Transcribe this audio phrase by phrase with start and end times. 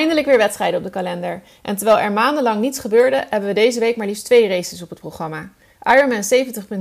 [0.00, 1.42] Eindelijk weer wedstrijden op de kalender.
[1.62, 4.90] En terwijl er maandenlang niets gebeurde, hebben we deze week maar liefst twee races op
[4.90, 5.50] het programma.
[5.82, 6.22] Ironman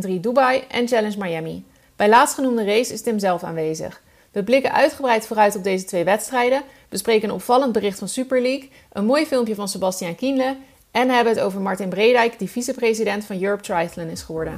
[0.07, 1.65] 70.3 Dubai en Challenge Miami.
[1.95, 4.01] Bij laatstgenoemde race is Tim zelf aanwezig.
[4.31, 8.69] We blikken uitgebreid vooruit op deze twee wedstrijden, bespreken een opvallend bericht van Super League,
[8.91, 10.55] een mooi filmpje van Sebastian Kienle
[10.91, 14.57] en hebben het over Martin Bredijk, die vicepresident van Europe Triathlon is geworden.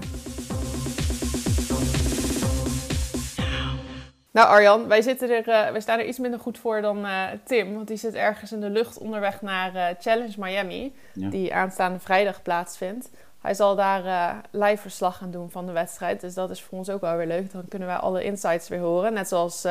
[4.32, 7.24] Nou Arjan, wij, zitten er, uh, wij staan er iets minder goed voor dan uh,
[7.44, 7.76] Tim.
[7.76, 10.96] Want die zit ergens in de lucht onderweg naar uh, Challenge Miami.
[11.14, 11.30] Ja.
[11.30, 13.10] Die aanstaande vrijdag plaatsvindt.
[13.42, 16.22] Hij zal daar live verslag gaan doen van de wedstrijd.
[16.22, 17.52] Dus dat is voor ons ook wel weer leuk.
[17.52, 19.14] Dan kunnen wij alle insights weer horen.
[19.14, 19.68] Net zoals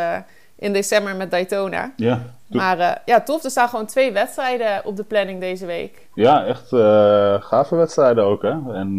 [0.56, 1.92] in december met Daytona.
[1.96, 2.20] Ja.
[2.48, 3.44] Maar ja, tof.
[3.44, 6.08] Er staan gewoon twee wedstrijden op de planning deze week.
[6.14, 6.68] Ja, echt
[7.44, 8.74] gave wedstrijden ook hè.
[8.74, 8.96] En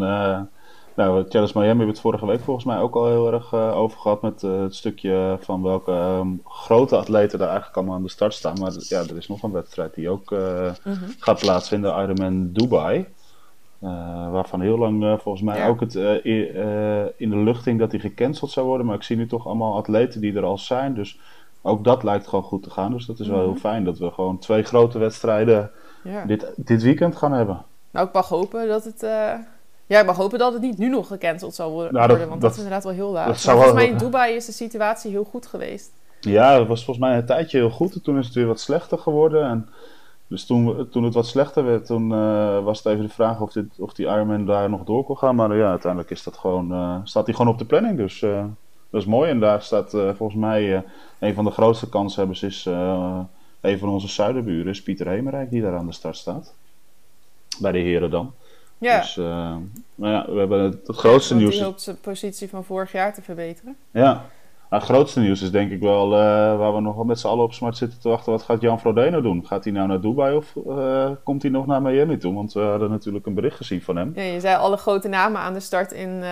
[0.95, 3.77] nou, Challenge Miami hebben we het vorige week volgens mij ook al heel erg uh,
[3.77, 4.21] over gehad.
[4.21, 8.33] Met uh, het stukje van welke um, grote atleten daar eigenlijk allemaal aan de start
[8.33, 8.59] staan.
[8.59, 10.39] Maar ja, er is nog een wedstrijd die ook uh,
[10.83, 10.97] -hmm.
[11.19, 12.01] gaat plaatsvinden.
[12.01, 13.05] Ironman Dubai.
[14.31, 15.67] waarvan heel lang volgens mij ja.
[15.67, 15.95] ook het
[17.17, 18.85] in de lucht hing dat die gecanceld zou worden.
[18.85, 20.93] Maar ik zie nu toch allemaal atleten die er al zijn.
[20.93, 21.19] Dus
[21.61, 22.91] ook dat lijkt gewoon goed te gaan.
[22.91, 25.71] Dus dat is wel heel fijn dat we gewoon twee grote wedstrijden
[26.03, 26.25] ja.
[26.25, 27.61] dit, dit weekend gaan hebben.
[27.91, 29.03] Nou, ik mag hopen dat het
[29.91, 32.41] ja, mag hopen dat het niet nu nog gecanceld zal worden, nou, dat, want dat,
[32.41, 33.41] dat, is inderdaad wel heel laat.
[33.41, 35.91] volgens mij in Dubai is de situatie heel goed geweest.
[36.19, 38.59] Ja, het was volgens mij een tijdje heel goed en toen is het weer wat
[38.59, 39.43] slechter geworden.
[39.49, 39.69] En
[40.27, 43.51] dus toen, toen het wat slechter werd, toen uh, was het even de vraag of,
[43.51, 45.35] dit, of die Ironman daar nog door kon gaan.
[45.35, 48.19] Maar uh, ja, uiteindelijk is dat gewoon, uh, staat hij gewoon op de planning, dus
[48.89, 49.29] dat is mooi.
[49.29, 50.83] En daar staat volgens mij
[51.19, 52.65] een van de grootste kanshebbers is
[53.61, 56.53] een van onze zuiderburen, is Pieter Hemerijk, die daar aan de start staat.
[57.59, 58.33] Bij de heren dan.
[58.81, 58.99] Ja.
[58.99, 59.25] Dus uh,
[59.95, 61.55] nou ja, we hebben het, het grootste nieuws.
[61.55, 63.75] Die hoopt zijn positie van vorig jaar te verbeteren.
[63.91, 64.23] Ja.
[64.69, 66.17] Nou, het grootste nieuws is denk ik wel uh,
[66.57, 68.31] waar we nog wel met z'n allen op smart zitten te wachten.
[68.31, 69.45] Wat gaat Jan Frodeno doen?
[69.45, 72.33] Gaat hij nou naar Dubai of uh, komt hij nog naar Miami toe?
[72.33, 74.11] Want we hadden natuurlijk een bericht gezien van hem.
[74.15, 76.23] Ja, je zei alle grote namen aan de start in,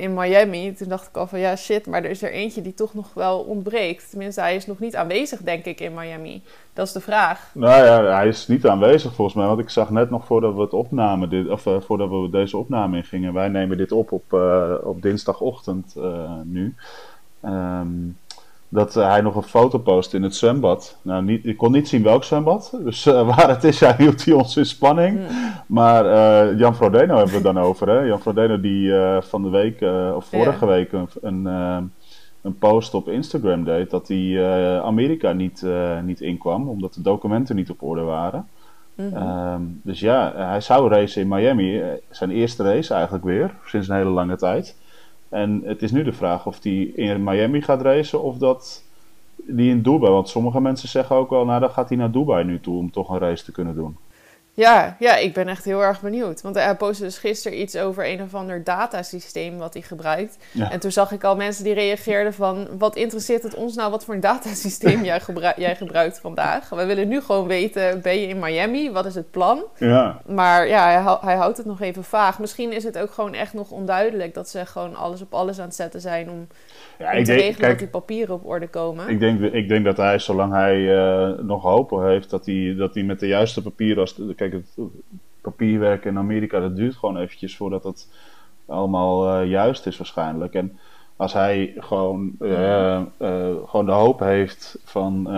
[0.00, 0.74] in Miami.
[0.74, 3.14] Toen dacht ik al van ja shit, maar er is er eentje die toch nog
[3.14, 4.10] wel ontbreekt.
[4.10, 6.42] Tenminste, hij is nog niet aanwezig denk ik in Miami.
[6.72, 7.50] Dat is de vraag.
[7.54, 9.46] Nou ja, hij is niet aanwezig volgens mij.
[9.46, 12.56] Want ik zag net nog voordat we het opnamen, dit, of uh, voordat we deze
[12.56, 13.32] opname ingingen.
[13.32, 16.74] Wij nemen dit op op, uh, op dinsdagochtend uh, nu.
[17.44, 18.16] Um,
[18.72, 20.98] dat hij nog een foto post in het zwembad.
[21.02, 22.78] Nou, niet, ik kon niet zien welk zwembad.
[22.84, 23.04] Dus
[23.34, 25.18] waar het is, hij hield hij ons in spanning.
[25.18, 25.26] Mm.
[25.66, 26.04] Maar
[26.56, 27.88] Jan Frodeno hebben we het dan over.
[27.88, 28.00] Hè?
[28.00, 29.80] Jan Frodeno die van de week,
[30.16, 30.72] of vorige ja.
[30.72, 31.08] week, een...
[31.22, 31.92] een
[32.42, 35.66] een post op Instagram deed dat hij Amerika niet,
[36.04, 38.48] niet inkwam, omdat de documenten niet op orde waren.
[38.94, 39.52] Mm -hmm.
[39.52, 43.96] um, dus ja, hij zou racen in Miami, zijn eerste race eigenlijk weer, sinds een
[43.96, 44.76] hele lange tijd.
[45.30, 48.84] En het is nu de vraag of hij in Miami gaat racen of dat
[49.36, 50.12] die in Dubai.
[50.12, 52.90] Want sommige mensen zeggen ook wel, nou dan gaat hij naar Dubai nu toe om
[52.90, 53.96] toch een race te kunnen doen.
[54.60, 56.42] Ja, ja, ik ben echt heel erg benieuwd.
[56.42, 60.36] Want hij postte dus gisteren iets over een of ander datasysteem wat hij gebruikt.
[60.52, 60.70] Ja.
[60.70, 62.68] En toen zag ik al mensen die reageerden van...
[62.78, 66.68] wat interesseert het ons nou wat voor een datasysteem jij, gebruik, jij gebruikt vandaag?
[66.68, 68.90] We willen nu gewoon weten, ben je in Miami?
[68.90, 69.64] Wat is het plan?
[69.78, 70.20] Ja.
[70.26, 72.38] Maar ja, hij, hij houdt het nog even vaag.
[72.38, 74.34] Misschien is het ook gewoon echt nog onduidelijk...
[74.34, 76.46] dat ze gewoon alles op alles aan het zetten zijn om...
[76.98, 79.08] Ja, ik te denk, regelen kijk, dat die papieren op orde komen.
[79.08, 82.30] Ik denk, ik denk dat hij, zolang hij uh, nog hopen heeft...
[82.30, 83.98] dat hij, dat hij met de juiste papieren...
[83.98, 84.88] Als, kijk, het
[85.40, 88.08] papierwerk in Amerika, dat duurt gewoon eventjes voordat het
[88.66, 90.54] allemaal uh, juist is waarschijnlijk.
[90.54, 90.78] En
[91.16, 95.28] als hij gewoon, uh, uh, gewoon de hoop heeft van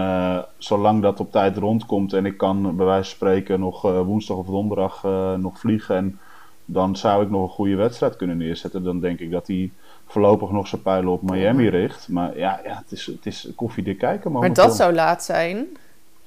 [0.58, 4.46] zolang dat op tijd rondkomt en ik kan bij wijze van spreken nog woensdag of
[4.46, 5.02] donderdag
[5.36, 6.18] nog vliegen en
[6.64, 9.70] dan zou ik nog een goede wedstrijd kunnen neerzetten, dan denk ik dat hij
[10.06, 12.08] voorlopig nog zijn pijlen op Miami richt.
[12.08, 14.32] Maar ja, ja het, is, het is koffiedik kijken.
[14.32, 15.66] Maar dat zou laat zijn.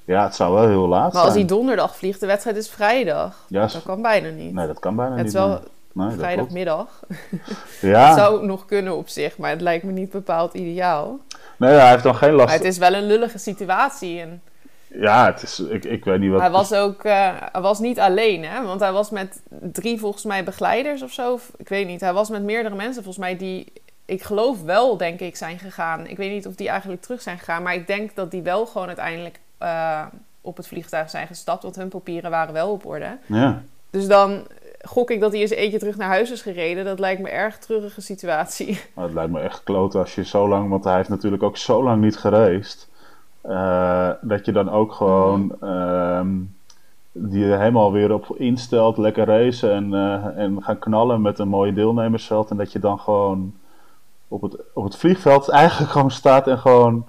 [0.05, 1.13] Ja, het zou wel heel laat maar zijn.
[1.13, 3.45] Maar als hij donderdag vliegt, de wedstrijd is vrijdag.
[3.49, 4.53] Dat kan bijna niet.
[4.53, 5.33] Nee, dat kan bijna het niet.
[5.33, 5.61] Het is wel
[6.07, 6.87] nee, vrijdagmiddag.
[7.81, 8.05] ja.
[8.07, 11.19] Het zou nog kunnen op zich, maar het lijkt me niet bepaald ideaal.
[11.57, 12.47] Nee, hij heeft dan geen last.
[12.47, 14.21] Maar het is wel een lullige situatie.
[14.21, 14.41] En...
[14.87, 16.39] Ja, het is, ik, ik weet niet wat...
[16.39, 18.63] Hij was ook, uh, hij was niet alleen, hè.
[18.63, 21.39] Want hij was met drie, volgens mij, begeleiders of zo.
[21.57, 23.73] Ik weet niet, hij was met meerdere mensen, volgens mij, die...
[24.05, 26.07] Ik geloof wel, denk ik, zijn gegaan.
[26.07, 27.63] Ik weet niet of die eigenlijk terug zijn gegaan.
[27.63, 29.39] Maar ik denk dat die wel gewoon uiteindelijk...
[29.61, 30.05] Uh,
[30.41, 33.17] op het vliegtuig zijn gestapt, want hun papieren waren wel op orde.
[33.25, 33.61] Ja.
[33.89, 34.47] Dus dan
[34.81, 36.85] gok ik dat hij eens eentje terug naar huis is gereden.
[36.85, 38.79] Dat lijkt me een erg treurige situatie.
[38.93, 41.57] Maar het lijkt me echt kloot als je zo lang, want hij heeft natuurlijk ook
[41.57, 42.89] zo lang niet gereisd.
[43.43, 46.21] Uh, dat je dan ook gewoon uh,
[47.11, 51.47] die er helemaal weer op instelt, lekker racen en, uh, en gaan knallen met een
[51.47, 52.49] mooie deelnemersveld.
[52.49, 53.53] En dat je dan gewoon
[54.27, 57.05] op het, op het vliegveld eigenlijk gewoon staat en gewoon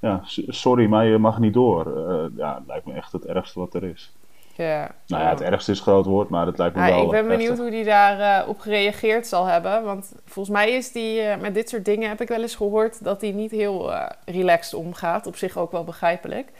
[0.00, 2.00] ja, sorry, maar je mag niet door.
[2.36, 4.12] ja, dat lijkt me echt het ergste wat er is.
[4.56, 7.04] Ja, nou ja, het ergste is een groot woord, maar het lijkt me ja, wel.
[7.04, 9.84] Ik ben benieuwd hoe hij daarop op gereageerd zal hebben.
[9.84, 13.20] Want volgens mij is die met dit soort dingen, heb ik wel eens gehoord, dat
[13.20, 13.92] hij niet heel
[14.24, 15.26] relaxed omgaat.
[15.26, 16.52] Op zich ook wel begrijpelijk.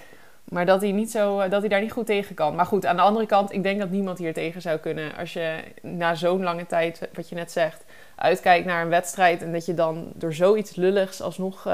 [0.45, 2.55] Maar dat hij, niet zo, dat hij daar niet goed tegen kan.
[2.55, 5.17] Maar goed, aan de andere kant, ik denk dat niemand hier tegen zou kunnen.
[5.19, 7.85] Als je na zo'n lange tijd, wat je net zegt,
[8.15, 9.43] uitkijkt naar een wedstrijd.
[9.43, 11.69] En dat je dan door zoiets lulligs alsnog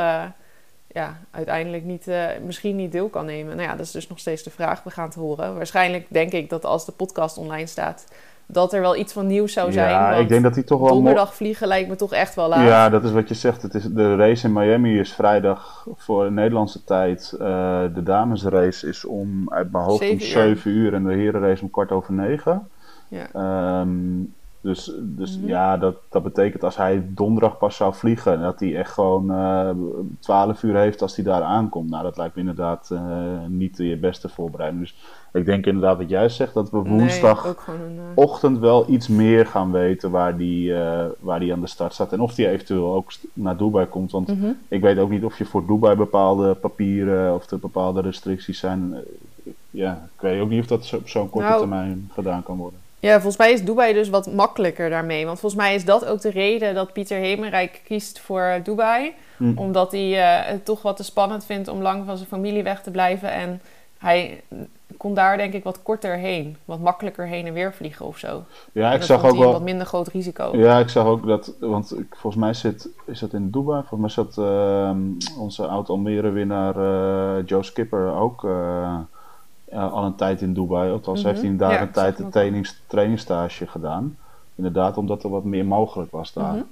[0.96, 3.56] ja, uiteindelijk niet, uh, misschien niet deel kan nemen.
[3.56, 4.82] Nou ja, dat is dus nog steeds de vraag.
[4.82, 5.56] We gaan het horen.
[5.56, 8.06] Waarschijnlijk denk ik dat als de podcast online staat,
[8.46, 9.90] dat er wel iets van nieuws zou zijn.
[9.90, 10.88] Ja, ik denk dat hij toch wel...
[10.88, 12.66] Donderdag vliegen lijkt me toch echt wel laat.
[12.66, 13.62] Ja, dat is wat je zegt.
[13.62, 17.32] Het is, de race in Miami is vrijdag voor de Nederlandse tijd.
[17.32, 17.38] Uh,
[17.94, 20.94] de damesrace is om, uit mijn hoofd, om 7 uur.
[20.94, 22.68] En de herenrace om kwart over negen.
[23.08, 23.80] Ja.
[23.80, 24.34] Um,
[24.66, 25.48] dus, dus mhm.
[25.48, 29.68] ja, dat, dat betekent als hij donderdag pas zou vliegen, dat hij echt gewoon uh,
[29.68, 29.76] eh,
[30.20, 31.90] 12 uur heeft als hij daar aankomt.
[31.90, 33.00] Nou, dat lijkt me inderdaad uh,
[33.48, 34.82] niet je beste voorbereiding.
[34.82, 34.96] Dus
[35.32, 38.60] ik denk inderdaad wat jij zegt, dat we woensdagochtend nee, uh...
[38.60, 40.74] wel iets meer gaan weten waar die,
[41.18, 42.12] waar die aan de start staat.
[42.12, 44.10] En of die eventueel ook naar Dubai komt.
[44.12, 44.50] Want mhm.
[44.68, 48.94] ik weet ook niet of je voor Dubai bepaalde papieren of er bepaalde restricties zijn.
[49.70, 52.84] ja, ik weet ook niet of dat op zo'n korte nou, termijn gedaan kan worden.
[53.06, 55.26] Ja, volgens mij is Dubai dus wat makkelijker daarmee.
[55.26, 59.14] Want volgens mij is dat ook de reden dat Pieter Hemerijk kiest voor Dubai.
[59.36, 59.52] Hm.
[59.54, 62.82] Omdat hij uh, het toch wat te spannend vindt om lang van zijn familie weg
[62.82, 63.30] te blijven.
[63.30, 63.60] En
[63.98, 64.42] hij
[64.96, 66.56] kon daar denk ik wat korter heen.
[66.64, 68.44] Wat makkelijker heen en weer vliegen of zo.
[68.72, 69.52] Ja, ik zag ook wel...
[69.52, 70.56] wat minder groot risico.
[70.56, 71.52] Ja, ik zag ook dat...
[71.60, 72.88] Want volgens mij zit...
[73.04, 73.82] Is dat in Dubai?
[73.88, 74.90] Volgens mij zat uh,
[75.38, 78.46] onze oud-Almere-winnaar uh, Joe Skipper ook...
[79.72, 80.92] Uh, al een tijd in Dubai.
[80.92, 84.16] Althans, mm heeft hij daar een tijd een trainings, trainingsstage gedaan.
[84.54, 86.52] Inderdaad, omdat er wat meer mogelijk was daar.
[86.52, 86.62] Mhm.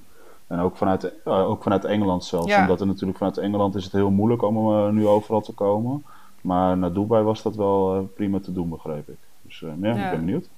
[0.46, 2.56] En ook vanuit, uh, ook vanuit Engeland zelfs.
[2.56, 6.05] Omdat er natuurlijk vanuit Engeland is het heel moeilijk om uh, nu overal te komen.
[6.41, 9.19] Maar naar Dubai was dat wel uh, prima te doen, begreep ik.
[9.43, 10.49] Dus ja, ik ben benieuwd.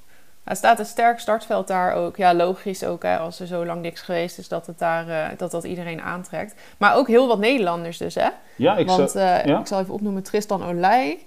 [0.44, 2.16] Er staat een sterk startveld daar ook.
[2.16, 5.50] Ja, logisch ook, hè, als er zo lang niks geweest is, dat het daar, dat,
[5.50, 6.54] dat iedereen aantrekt.
[6.78, 8.28] Maar ook heel wat Nederlanders dus, hè?
[8.56, 9.58] Ja, ik, Want, ja?
[9.60, 11.18] ik zal even opnoemen Tristan Olij.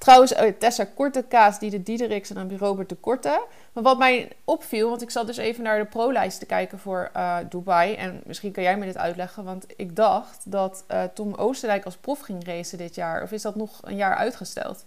[0.00, 3.46] Trouwens, oh, Tessa Kortekaas, die de Diedericks en Robert de Korte.
[3.72, 7.10] Maar wat mij opviel, want ik zat dus even naar de pro-lijst te kijken voor
[7.16, 7.94] uh, Dubai.
[7.94, 11.96] En misschien kan jij me dit uitleggen, want ik dacht dat uh, Tom Oostenrijk als
[11.96, 13.22] prof ging racen dit jaar.
[13.22, 14.84] Of is dat nog een jaar uitgesteld?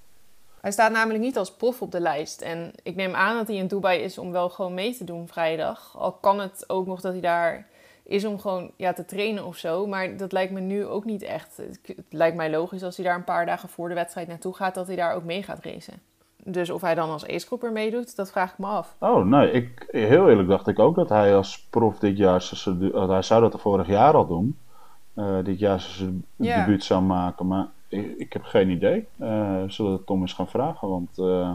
[0.61, 2.41] Hij staat namelijk niet als prof op de lijst.
[2.41, 5.27] En ik neem aan dat hij in Dubai is om wel gewoon mee te doen
[5.27, 5.95] vrijdag.
[5.97, 7.67] Al kan het ook nog dat hij daar
[8.03, 9.87] is om gewoon ja, te trainen of zo.
[9.87, 11.57] Maar dat lijkt me nu ook niet echt.
[11.57, 14.75] Het, lijkt mij logisch als hij daar een paar dagen voor de wedstrijd naartoe gaat,
[14.75, 16.01] dat hij daar ook mee gaat racen.
[16.43, 18.95] Dus of hij dan als ace meedoet, dat vraag ik me af.
[18.99, 22.49] Oh, nee, ik, heel eerlijk dacht ik ook dat hij als prof dit jaar,
[22.91, 24.57] hij zou dat vorig jaar al doen,
[25.15, 26.59] uh, dit jaar zijn ja.
[26.59, 27.47] debuut zou maken.
[27.47, 29.07] Maar ik, ik heb geen idee.
[29.17, 31.17] Uh, zullen we Tom eens gaan vragen, want...
[31.17, 31.51] Uh,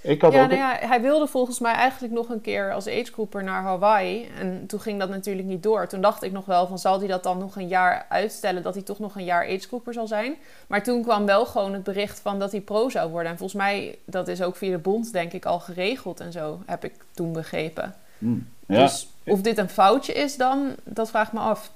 [0.00, 0.48] ik had ja, ook...
[0.48, 4.28] nou ja, hij wilde volgens mij eigenlijk nog een keer als agegroeper naar Hawaii.
[4.40, 5.86] En toen ging dat natuurlijk niet door.
[5.86, 8.74] Toen dacht ik nog wel van zal hij dat dan nog een jaar uitstellen dat
[8.74, 10.34] hij toch nog een jaar agegroeper zal zijn.
[10.66, 13.30] Maar toen kwam wel gewoon het bericht van dat hij pro zou worden.
[13.30, 16.60] En volgens mij, dat is ook via de bond denk ik al geregeld en zo,
[16.66, 17.94] heb ik toen begrepen.
[18.18, 18.78] Hmm, ja.
[18.78, 21.70] Dus of dit een foutje is dan, dat vraag ik me af.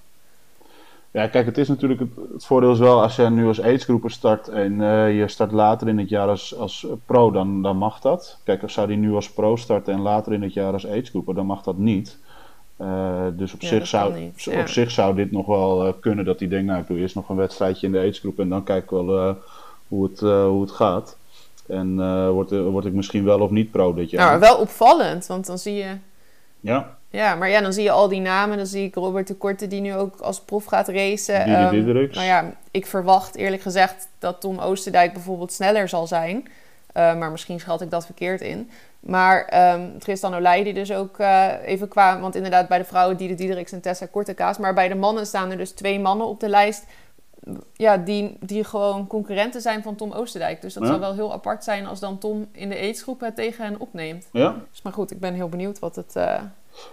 [1.12, 4.48] Ja, kijk, het is natuurlijk het, voordeel is wel als je nu als agegroeper start
[4.48, 8.38] en uh, je start later in het jaar als, als pro, dan, dan mag dat.
[8.44, 11.34] Kijk, als zou die nu als pro starten en later in het jaar als agegroeper,
[11.34, 12.18] dan mag dat niet.
[12.80, 16.48] Uh, dus op, zich zou, op zich zou dit nog wel uh, kunnen dat hij
[16.48, 18.90] denkt, nou ik doe eerst nog een wedstrijdje in de agegroep en dan kijk ik
[18.90, 19.36] wel
[19.88, 21.16] hoe, het, hoe het gaat.
[21.66, 21.96] En
[22.32, 24.28] word, word ik misschien wel of niet pro dit jaar.
[24.28, 25.96] Nou, wel opvallend, want dan zie je...
[26.60, 26.98] Ja.
[27.12, 28.56] Ja, maar ja, dan zie je al die namen.
[28.56, 31.50] Dan zie ik Robert de Korte die nu ook als prof gaat racen.
[31.74, 36.36] Um, nou ja, ik verwacht eerlijk gezegd dat Tom Oosterdijk bijvoorbeeld sneller zal zijn.
[36.36, 38.70] Uh, maar misschien schat ik dat verkeerd in.
[39.00, 42.20] Maar um, Tristan Olij die dus ook uh, even qua...
[42.20, 44.58] Want inderdaad bij de vrouwen Diede Diedericks en Tessa Kortekaas.
[44.58, 46.84] Maar bij de mannen staan er dus twee mannen op de lijst...
[47.72, 50.62] Ja, die, die gewoon concurrenten zijn van Tom Oosterdijk.
[50.62, 50.88] Dus dat ja.
[50.88, 54.28] zou wel heel apart zijn als dan Tom in de aidsgroep het tegen hen opneemt.
[54.32, 54.56] Ja.
[54.70, 56.14] Dus, maar goed, ik ben heel benieuwd wat het...
[56.16, 56.40] Uh,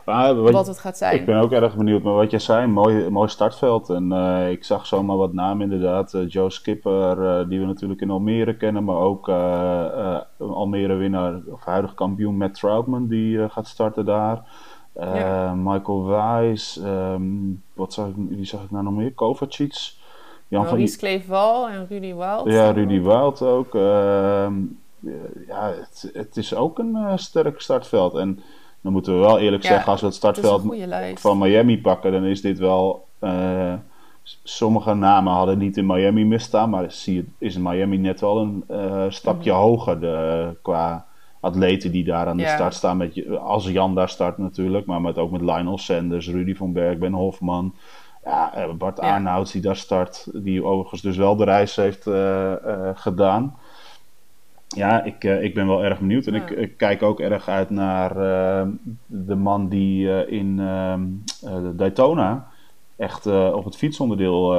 [0.05, 1.15] wat, wat, het gaat zijn.
[1.15, 2.03] Ik ben ook erg benieuwd.
[2.03, 3.89] Maar wat jij zei, mooi, mooi startveld.
[3.89, 6.13] En uh, ik zag zomaar wat namen inderdaad.
[6.13, 8.84] Uh, Joe Skipper, uh, die we natuurlijk in Almere kennen.
[8.84, 9.29] Maar ook
[10.39, 14.43] Almere winnaar, of huidig kampioen Matt Troutman, die gaat starten daar.
[14.93, 15.53] Ja.
[15.53, 19.13] Michael Wijs, um, wat zag ik, wie zag ik nou nog meer?
[19.13, 19.96] Kovacic.
[20.48, 21.17] Jan Maurice van die...
[21.17, 22.46] Kleefwal en Rudy Wild.
[22.46, 23.75] Ja, Rudy Wild ook.
[23.75, 24.53] Ehm,
[25.48, 28.15] ja, het, het, is ook een sterk startveld.
[28.15, 28.39] En
[28.88, 30.63] dan moeten we wel eerlijk zeggen, als we het startveld
[31.13, 33.74] van Miami pakken, dan is dit wel uh,
[34.44, 38.63] sommige namen hadden niet in Miami misstaan, maar zie is in Miami net wel een
[39.13, 39.60] stapje mhm.
[39.60, 41.06] hoger de, qua
[41.39, 42.98] atleten die daar aan de start staan.
[42.98, 46.98] Met, als Jan daar start natuurlijk, maar met, ook met Lionel Sanders, Rudy van Berg,
[46.98, 47.75] Ben Hofman.
[48.24, 49.13] Ja, Bart ja.
[49.13, 52.10] Arnouds die daar start, die overigens dus wel de reis heeft
[52.94, 53.56] gedaan
[54.67, 56.27] ja, ik, uh, ik ben wel erg benieuwd.
[56.27, 58.67] En ik, ik, kijk ook erg uit naar uh,
[59.05, 61.05] de man die uh, in ehm,
[61.75, 62.47] Daytona
[62.95, 64.55] echt op het fietsonderdeel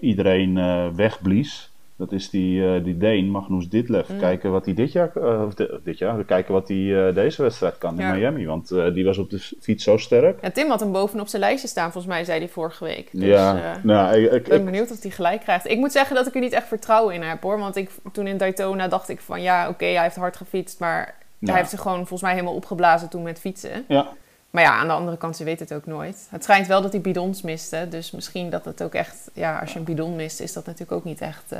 [0.00, 0.54] iedereen
[0.94, 1.69] wegblies.
[2.00, 4.08] Dat is die, uh, die Deen, Magnus Ditlev.
[4.08, 4.18] Mm.
[4.18, 5.54] Kijken wat hij dit jaar, uh, of
[5.84, 8.46] dit jaar, kijken wat hij uh, deze wedstrijd kan in Miami.
[8.46, 10.42] Want die was op de fiets zo sterk.
[10.42, 13.08] Ja, Tim had hem bovenop zijn lijstje staan, volgens mij zei hij vorige week.
[13.12, 15.68] Dus, ja, nou, ik, ik ben benieuwd of hij gelijk krijgt.
[15.68, 17.58] Ik moet zeggen dat ik er niet echt vertrouwen in heb hoor.
[17.58, 20.80] Want ik, toen in Daytona dacht ik van ja, oké, hij heeft hard gefietst.
[20.80, 23.84] Maar hij heeft zich gewoon volgens mij helemaal opgeblazen toen met fietsen.
[23.88, 24.08] Ja.
[24.50, 26.26] Maar ja, aan de andere kant, ze weet het ook nooit.
[26.30, 27.86] Het schijnt wel dat hij bidons miste.
[27.90, 29.30] Dus misschien dat het ook echt...
[29.32, 31.52] Ja, als je een bidon mist, is dat natuurlijk ook niet echt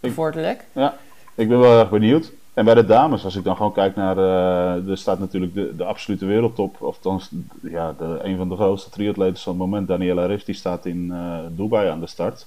[0.00, 0.64] bevorderlijk.
[0.72, 0.96] Ja,
[1.34, 2.32] ik ben wel erg benieuwd.
[2.58, 4.16] En bij de dames, als ik dan gewoon kijk naar.
[4.16, 6.82] Uh, er staat natuurlijk de, de absolute wereldtop.
[6.82, 7.30] Of althans,
[7.62, 11.08] ja, de, een van de grootste triatleten van het moment, Daniela Riff, die staat in
[11.12, 12.46] uh, Dubai aan de start.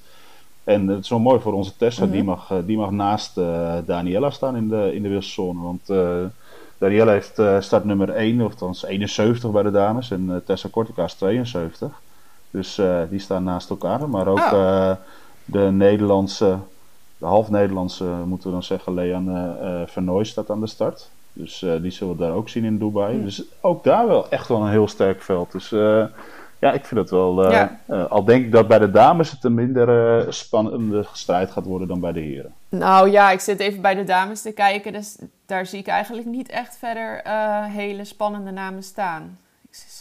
[0.63, 2.25] En het is wel mooi voor onze Tessa, die, mhm.
[2.25, 3.35] mag, uh, die mag naast
[3.85, 5.61] Daniela staan in de, in de wisselzone.
[5.61, 5.87] Want
[6.77, 10.11] Daniela heeft start nummer 1, of althans 71 bij de dames.
[10.11, 12.01] En Tessa Kortica is 72.
[12.49, 14.09] Dus die staan naast elkaar.
[14.09, 14.91] Maar ook oh.
[15.45, 16.57] de Nederlandse
[17.21, 21.09] de half Nederlandse, moeten we dan zeggen, Leanne uh, Vernooy staat aan de start.
[21.33, 23.23] Dus uh, die zullen we daar ook zien in Dubai.
[23.23, 25.51] Dus ook daar wel echt wel een heel sterk veld.
[25.51, 26.05] Dus uh,
[26.59, 27.51] ja, ik vind het wel.
[27.51, 27.79] Ja.
[28.09, 31.99] al denk ik dat bij de dames het een minder spannende strijd gaat worden dan
[31.99, 32.53] bij de heren.
[32.69, 34.93] Nou ja, ik zit even bij de dames te kijken.
[34.93, 37.21] Dus daar zie ik eigenlijk niet echt verder
[37.69, 39.37] hele spannende namen staan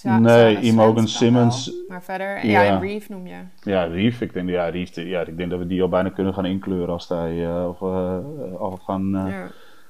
[0.03, 1.73] nee, Imogen Simmons.
[1.89, 3.37] Maar verder, ja, en Reef noem je.
[3.63, 4.21] Ja, Reef.
[4.21, 6.89] Ik denk, ja, Reef, ja, ik denk dat we die al bijna kunnen gaan inkleuren
[6.89, 9.35] als hij uh, of, uh, of gaan uh,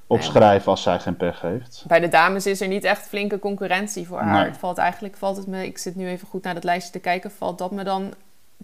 [0.07, 1.83] opschrijven als zij geen pech heeft.
[1.87, 4.45] Bij de dames is er niet echt flinke concurrentie voor haar.
[4.45, 6.99] Het valt eigenlijk, valt het me, ik zit nu even goed naar dat lijstje te
[6.99, 8.13] kijken, valt dat me dan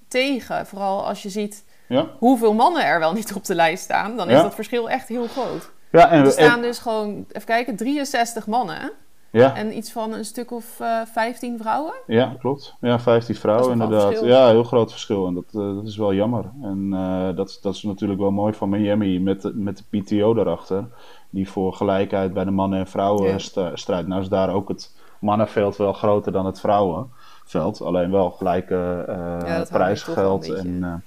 [0.08, 0.66] tegen.
[0.66, 2.08] Vooral als je ziet ja.
[2.18, 5.28] hoeveel mannen er wel niet op de lijst staan, dan is dat verschil echt heel
[5.28, 5.70] groot.
[5.92, 8.92] Ja, en, er staan dus gewoon, even kijken, 63 mannen.
[9.32, 9.56] Ja.
[9.56, 11.94] En iets van een stuk of uh, eh, 15 vrouwen?
[12.08, 12.76] Ja, klopt.
[12.82, 14.22] Ja, 15 vrouwen inderdaad.
[14.24, 15.28] Ja, heel groot verschil.
[15.28, 16.46] En dat, uh, dat is wel jammer.
[16.62, 20.88] En uh, dat, dat is natuurlijk wel mooi van Miami met, met de PTO daarachter.
[21.30, 23.38] Die voor gelijkheid bij de mannen en vrouwen ja.
[23.74, 24.08] strijdt.
[24.08, 27.82] Nou is daar ook het mannenveld wel groter dan het vrouwenveld.
[27.82, 30.54] Alleen wel gelijke prijsgeld.
[30.54, 31.04] En,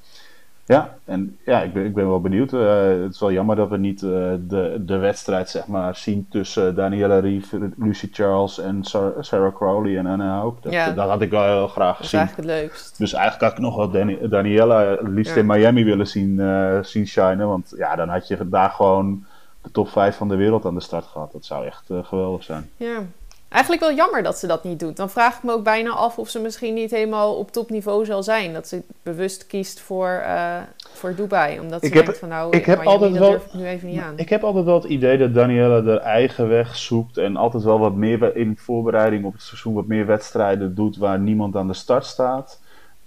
[0.71, 2.53] ja, en ja, ik ben, ik ben wel benieuwd.
[2.53, 4.11] Uh, het is wel jammer dat we niet uh,
[4.41, 8.85] de, de wedstrijd zeg maar, zien tussen Daniela Rief, Lucy Charles en
[9.21, 10.61] Sarah Crowley en Anna Hope.
[10.61, 10.91] Dat, ja.
[10.93, 12.19] dat had ik wel heel graag gezien.
[12.19, 12.99] Dat is eigenlijk het leukst.
[12.99, 17.07] Dus eigenlijk had ik nog wel Dani Daniela liefst in Miami willen zien, uh, zien
[17.07, 17.49] shinen.
[17.49, 19.25] Want ja, dan had je daar gewoon
[19.63, 21.33] de top 5 van de wereld aan de start gehad.
[21.33, 22.71] Dat zou echt geweldig zijn.
[22.77, 23.03] Ja,
[23.51, 24.97] Eigenlijk wel jammer dat ze dat niet doet.
[24.97, 28.23] Dan vraag ik me ook bijna af of ze misschien niet helemaal op topniveau zal
[28.23, 28.53] zijn.
[28.53, 30.57] Dat ze bewust kiest voor, uh,
[30.93, 31.61] voor Dubai.
[31.61, 33.89] Omdat ze ik denkt heb, van nou, ik heb altijd wel, durf ik nu even
[33.89, 34.13] niet aan.
[34.17, 37.17] Ik heb altijd wel het idee dat Danielle haar eigen weg zoekt.
[37.17, 41.19] En altijd wel wat meer in voorbereiding op het seizoen wat meer wedstrijden doet waar
[41.19, 42.61] niemand aan de start staat.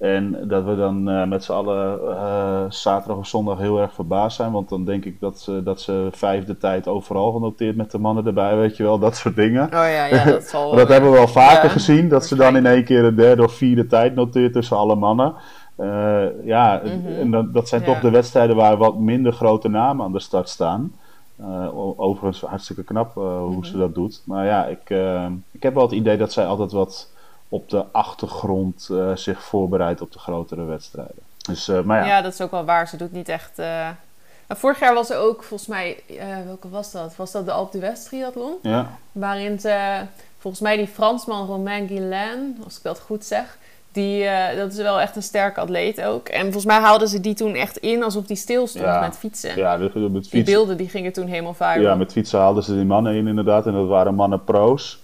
[0.04, 4.36] En dat we dan uh, met z'n allen uh, zaterdag of zondag heel erg verbaasd
[4.36, 4.52] zijn.
[4.52, 8.26] Want dan denk ik dat ze, dat ze vijfde tijd overal genoteerd met de mannen
[8.26, 9.66] erbij, weet je wel, dat soort dingen.
[9.66, 12.66] Oh ja, ja dat zal Dat hebben we wel vaker gezien, dat ze dan in
[12.66, 15.34] één keer de derde of vierde tijd noteert tussen alle mannen.
[15.78, 17.20] Uh, ja, mm-hmm.
[17.20, 20.50] en dat, dat zijn toch de wedstrijden waar wat minder grote namen aan de start
[20.50, 20.92] staan.
[21.98, 23.64] overigens hartstikke knap hoe mm-hmm.
[23.64, 24.22] ze dat doet.
[24.26, 24.90] Maar ja, ik,
[25.52, 27.13] ik heb wel het idee dat zij altijd wat
[27.54, 31.22] op de achtergrond uh, zich voorbereidt op de grotere wedstrijden.
[31.48, 32.06] Dus, uh, maar ja.
[32.06, 32.88] ja, dat is ook wel waar.
[32.88, 33.60] Ze doet niet echt.
[33.60, 33.88] Uh...
[34.48, 36.04] vorig jaar was er ook, volgens mij,
[36.46, 37.16] welke was dat?
[37.16, 38.54] Was dat de Alpe d'Huez triathlon?
[38.62, 38.88] Ja.
[39.12, 40.02] Waarin ze,
[40.38, 43.58] volgens mij die Fransman Romain Guillain, als ik dat goed zeg,
[43.92, 46.28] die, dat is wel echt een sterke atleet ook.
[46.28, 49.58] En volgens mij haalden ze die toen echt in alsof die stil stond met fietsen.
[49.58, 50.32] Ja, met fietsen.
[50.32, 51.82] Die beelden die gingen toen helemaal viral.
[51.82, 53.66] Ja, met fietsen haalden ze die mannen in inderdaad.
[53.66, 55.02] En dat waren mannen pro's.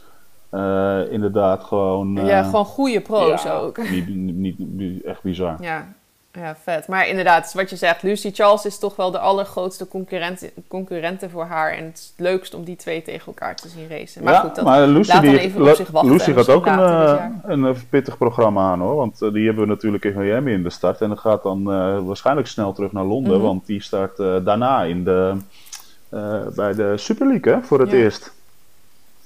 [0.52, 2.18] Uh, inderdaad gewoon...
[2.18, 3.90] Uh, ja, gewoon goede pro's ja, ook.
[3.90, 5.56] Niet, niet, niet, echt bizar.
[5.62, 5.88] Ja.
[6.32, 6.88] ja, vet.
[6.88, 11.46] Maar inderdaad, wat je zegt, Lucy Charles is toch wel de allergrootste concurrent, concurrente voor
[11.46, 11.72] haar.
[11.72, 14.24] En het is het leukst om die twee tegen elkaar te zien racen.
[14.24, 16.12] Maar ja, goed, dat maar Lucy laat die, dan even op zich wachten.
[16.12, 18.96] Lucy gaat ook een, uh, een, pittig programma aan hoor.
[18.96, 21.02] Want die hebben we natuurlijk in Miami in de start.
[21.02, 21.64] En dat gaat dan
[22.06, 23.34] waarschijnlijk snel terug naar Londen.
[23.34, 23.48] Mm -hmm.
[23.48, 25.36] Want die start daarna in de,
[26.56, 27.98] bij de Super League hè, voor het ja.
[27.98, 28.38] eerst.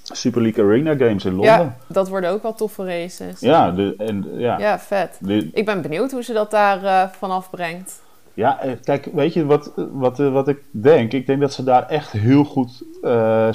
[0.04, 1.54] Super League Arena Games in Londen.
[1.54, 3.40] Ja, dat worden ook wel toffe races.
[3.40, 4.58] Ja, de, en, ja.
[4.60, 5.18] Ja, vet.
[5.22, 8.02] De- Ik ben benieuwd hoe ze dat daar eh, vanaf brengt.
[8.34, 11.12] Ja, eh, kijk, weet je wat, wat, eh, wat ik denk?
[11.14, 12.84] Ik denk dat ze daar echt heel goed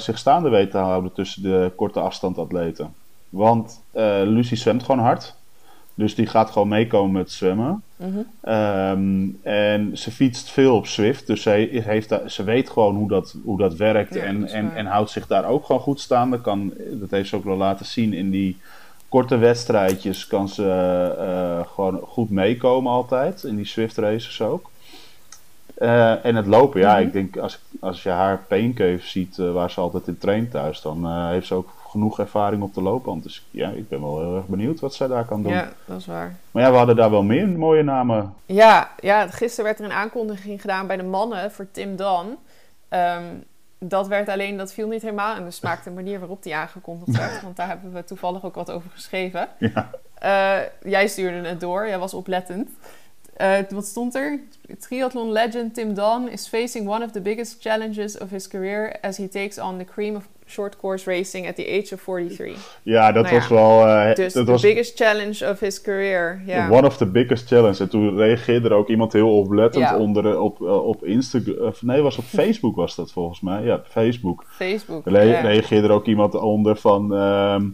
[0.01, 2.93] zich staande weten te houden tussen de korte afstandatleten.
[3.29, 5.35] Want eh Lucy zwemt gewoon hard.
[5.99, 7.83] Dus die gaat gewoon meekomen met zwemmen.
[7.95, 8.19] Mhm.
[8.41, 11.27] Ehm, en ze fietst veel op Swift.
[11.27, 14.13] Dus ze, heeft daar, ze weet gewoon hoe dat, hoe dat werkt.
[14.13, 16.41] Ja, en, dat en, en houdt zich daar ook gewoon goed staande.
[16.41, 18.57] Kan, dat heeft ze ook wel laten zien in die
[19.09, 20.27] korte wedstrijdjes.
[20.27, 20.65] Kan ze
[21.17, 23.43] eh, gewoon goed meekomen altijd.
[23.43, 24.69] In die Swift races ook.
[25.73, 27.01] Eh, en het lopen, ja, Mhm.
[27.01, 30.81] ik denk als, als je haar paincave ziet eh, waar ze altijd in traint thuis,
[30.81, 33.23] dan heeft ze ook genoeg ervaring op de loopband.
[33.23, 35.51] Dus ja, ik ben wel heel erg benieuwd wat zij daar kan doen.
[35.51, 36.35] Ja, dat is waar.
[36.51, 38.33] Maar ja, we hadden daar wel meer mooie namen.
[38.45, 42.37] Ja, ja, gisteren werd er een aankondiging gedaan bij de mannen voor Tim Dan.
[42.89, 43.23] Ehm,
[43.79, 47.17] dat werd alleen, dat viel niet helemaal in de smaak de manier waarop die aangekondigd
[47.17, 47.41] werd.
[47.43, 49.47] Want daar hebben we toevallig ook wat over geschreven.
[49.57, 49.89] Ja.
[50.13, 52.69] Eh, jij stuurde het door, jij was oplettend.
[53.35, 54.39] Eh, wat stond er?
[54.79, 59.17] Triathlon legend Tim Don is facing one of the biggest challenges of his career as
[59.17, 62.79] he takes on the cream of short course racing at the age of 43.
[62.83, 63.87] Ja, dat Nou was ja, wel.
[63.87, 66.41] eh, Dus dat the was biggest challenge of his career.
[66.45, 66.69] Ja.
[66.71, 67.79] one of the biggest challenge.
[67.79, 69.97] En toen reageerde er ook iemand heel oplettend Ja.
[69.97, 71.71] onder eh, op, eh, op Instagram.
[71.81, 73.63] Nee, was op Facebook was dat volgens mij.
[73.63, 74.43] Ja, Facebook.
[74.49, 75.05] Facebook.
[75.05, 77.13] Re- reageerde er ook iemand onder van.
[77.15, 77.65] ehm,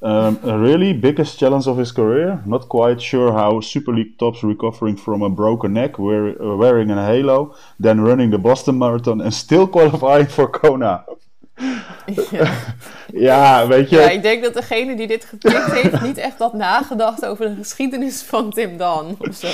[0.00, 2.42] ehm, really biggest challenge of his career.
[2.44, 6.94] Not quite sure how Super League tops recovering from a broken neck, wear- wearing a
[7.04, 11.04] halo, then running the Boston Marathon and still qualifying for Kona.
[12.30, 12.50] Ja.
[13.12, 13.96] Ja, weet je.
[13.96, 17.54] Ja, ik denk dat degene die dit getikt heeft niet echt had nagedacht over de
[17.56, 19.48] geschiedenis van Tim Dan of zo.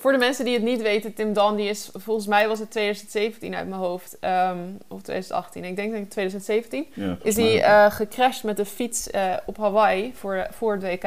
[0.00, 2.70] Voor de mensen die het niet weten, Tim Dan die is, volgens mij was het
[2.70, 4.56] 2017 uit mijn hoofd, ehm,
[4.88, 7.60] of 2018, ik denk dat het 2017, Ja, volgens is hij ook.
[7.60, 11.04] eh, gecrashed met de fiets eh, op Hawaii voor, voor het WK.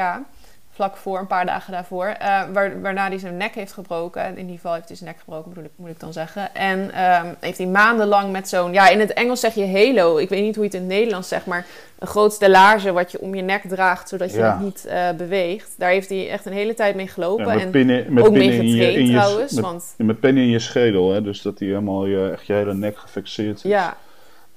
[0.74, 2.06] Vlak voor, een paar dagen daarvoor.
[2.06, 4.24] eh, waar, waarna hij zijn nek heeft gebroken.
[4.26, 6.54] In ieder geval heeft hij zijn nek gebroken, bedoel ik, moet ik dan zeggen.
[6.54, 8.72] En ehm, heeft hij maandenlang met zo'n...
[8.72, 10.16] Ja, in het Engels zeg je halo.
[10.16, 11.66] Ik weet niet hoe je het in het Nederlands zegt, maar...
[11.98, 14.52] Een groot stellage wat je om je nek draagt, zodat je Ja.
[14.52, 15.74] het niet eh, beweegt.
[15.78, 17.46] Daar heeft hij echt een hele tijd mee gelopen.
[17.46, 19.52] Ja, met en pinnen, met ook mee pinnen in je, getraind in je, trouwens.
[19.52, 21.22] met, want met pinnen in je schedel, hè?
[21.22, 23.70] dus dat die helemaal je, echt je hele nek gefixeerd zit.
[23.70, 23.96] ja,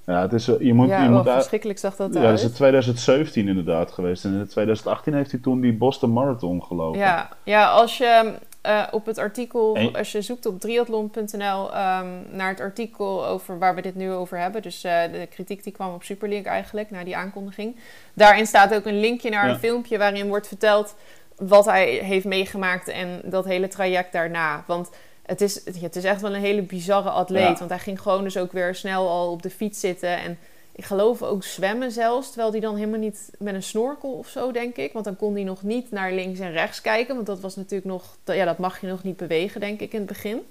[0.07, 2.43] Ja, het is, eh, je moet, ja je moet verschrikkelijk zag dat ja, dat is
[2.43, 4.25] in 2017 inderdaad geweest.
[4.25, 6.99] En in 2018 heeft hij toen die Boston Marathon gelopen.
[6.99, 12.07] Ja, ja als je eh, op het artikel, En- als je zoekt op triathlon.nl ehm,
[12.31, 15.73] naar het artikel over waar we dit nu over hebben, dus eh, de kritiek die
[15.73, 17.75] kwam op Superlink eigenlijk, naar die aankondiging.
[18.13, 19.53] Daarin staat ook een linkje naar Ja.
[19.53, 20.95] een filmpje waarin wordt verteld
[21.35, 24.63] wat hij heeft meegemaakt en dat hele traject daarna.
[24.67, 24.89] Want
[25.27, 27.55] het is, het is echt wel een hele bizarre atleet, Ja.
[27.57, 30.37] want hij ging gewoon dus ook weer snel al op de fiets zitten en
[30.71, 34.51] ik geloof ook zwemmen zelfs, terwijl hij dan helemaal niet met een snorkel of zo,
[34.51, 34.93] denk ik.
[34.93, 37.89] Want dan kon hij nog niet naar links en rechts kijken, want dat was natuurlijk
[37.89, 40.41] nog, ja, dat mag je nog niet bewegen, denk ik, in het begin.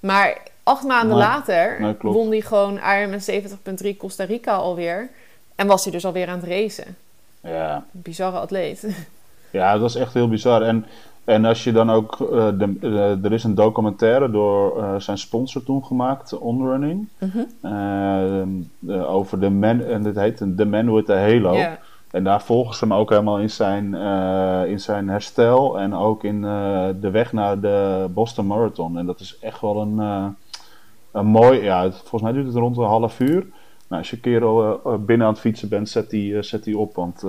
[0.00, 3.20] Maar acht maanden Nee, later nee, won hij gewoon Ironman
[3.92, 5.08] 70.3 Costa Rica alweer.
[5.54, 6.96] En was hij dus alweer aan het racen.
[7.40, 7.84] Ja.
[7.90, 8.82] Bizarre atleet.
[9.50, 10.62] Ja, dat is echt heel bizar.
[10.62, 10.86] En,
[11.28, 12.20] en als je dan ook.
[12.20, 17.08] eh, de, eh, er is een documentaire door eh, zijn sponsor toen gemaakt, Onrunning.
[17.20, 17.42] Mhm.
[19.06, 19.80] over de man.
[19.80, 21.54] En dit heet The Man with the Halo.
[22.10, 23.94] En daar volgen ze hem ook helemaal in zijn,
[24.68, 25.78] in zijn herstel.
[25.78, 26.40] En ook in
[27.00, 28.98] de weg naar de Boston Marathon.
[28.98, 29.98] En dat is echt wel een,
[31.12, 31.62] een mooi.
[31.62, 33.46] Ja, het- volgens mij duurt het rond een half uur.
[33.88, 36.78] Nou, als je een keer al, binnen aan het fietsen bent, zet die, zet die
[36.78, 36.94] op.
[36.94, 37.20] Want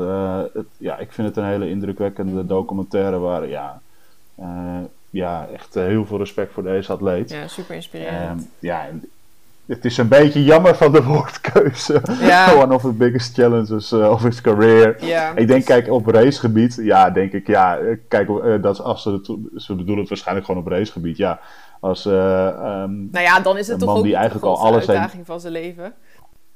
[0.54, 3.82] het, ja, ik vind het een hele indrukwekkende documentaire waar ja,
[5.10, 7.30] ja, echt eh, heel veel respect voor deze atleet.
[7.30, 8.48] ja, super Ehm, inspirerend.
[8.60, 9.04] ja, en
[9.66, 12.02] het is een beetje jammer van de woordkeuze.
[12.22, 12.54] Ja.
[12.64, 15.06] One of the biggest challenges eh, of his career.
[15.06, 15.32] ja.
[15.36, 19.02] Ik denk, kijk, op racegebied, ja, denk ik, ja, eh, kijk, eh, dat is als
[19.02, 19.26] ze, het,
[19.64, 21.40] ze bedoelen het waarschijnlijk gewoon op racegebied, ja.
[21.82, 24.60] Als, eh, ehm, Nou ja, dan is het toch ook die niet eigenlijk de al
[24.60, 25.94] alles uitdaging van zijn leven.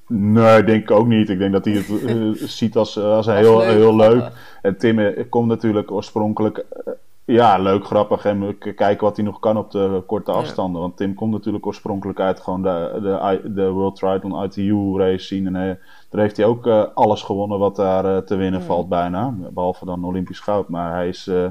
[0.08, 1.30] nee, denk ik ook niet.
[1.30, 4.32] Ik denk dat hij het eh, ziet als, als Als heel, leuk, heel leuk.
[4.62, 6.94] En Tim eh, komt natuurlijk oorspronkelijk, eh,
[7.26, 8.26] ja, leuk, grappig.
[8.26, 10.38] En kijken wat hij nog kan op de korte Ja.
[10.38, 10.82] afstanden.
[10.82, 15.56] Want Tim komt natuurlijk oorspronkelijk uit gewoon de, de, de World Triathlon ITU race zien.
[15.56, 19.34] En daar heeft hij ook eh, alles gewonnen wat daar eh, te winnen valt bijna.
[19.54, 20.68] Behalve dan Olympisch goud.
[20.70, 21.46] Maar hij, is, eh,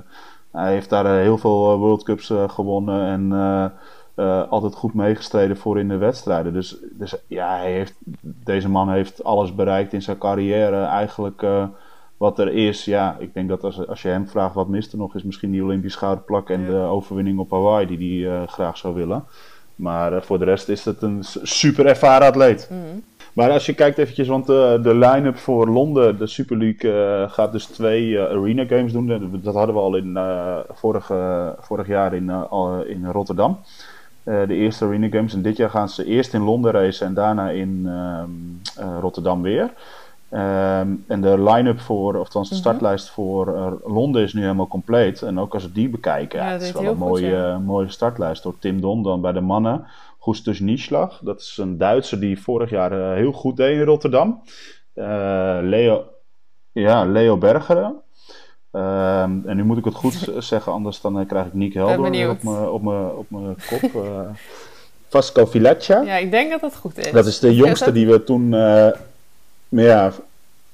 [0.50, 3.06] hij heeft daar heel veel World Cups gewonnen.
[3.06, 3.32] En
[4.48, 6.52] altijd goed meegestreden voor in de wedstrijden.
[6.52, 10.82] Dus, dus ja, hij heeft, deze man heeft alles bereikt in zijn carrière.
[10.82, 11.46] Eigenlijk
[12.22, 12.84] wat er is.
[12.84, 15.50] Ja, ik denk dat als, als je hem vraagt wat mist er nog, is misschien
[15.50, 16.66] die Olympisch gouden plak en Ja.
[16.66, 19.24] de overwinning op Hawaii die hij eh, graag zou willen.
[19.74, 22.68] Maar eh, voor de rest is het een super ervaren atleet.
[22.70, 22.80] Mhm.
[23.32, 27.52] Maar als je kijkt eventjes, want de, de line-up voor Londen, de Super League, gaat
[27.52, 29.40] dus twee arena games doen.
[29.42, 30.18] Dat hadden we al in
[30.72, 31.10] vorig,
[31.60, 32.30] vorig jaar in,
[32.86, 33.58] in Rotterdam.
[34.24, 35.34] de eerste arena games.
[35.34, 39.70] En dit jaar gaan ze eerst in Londen racen en daarna in ehm, Rotterdam weer.
[40.32, 42.64] Ehm, en de line-up voor, of althans de mhm.
[42.64, 45.22] startlijst voor uh, Londen is nu helemaal compleet.
[45.22, 48.54] En ook als we die bekijken, ja, het is wel een mooie, mooie startlijst door
[48.58, 49.86] Tim Don dan bij de mannen.
[50.20, 54.42] Gustus Nieschlag, dat is een Duitser die vorig jaar uh, heel goed deed in Rotterdam.
[54.94, 56.04] Uh, Leo,
[56.72, 57.94] ja, Leo Bergeren.
[58.70, 62.42] Ehm, en nu moet ik het goed zeggen, anders dan krijg ik Nick Helder op
[62.42, 64.04] mijn op op kop.
[65.08, 66.00] Vasco Filaccia.
[66.00, 67.10] Ja, ik denk dat dat goed is.
[67.10, 68.54] Dat is de jongste die we toen
[69.80, 70.12] ja,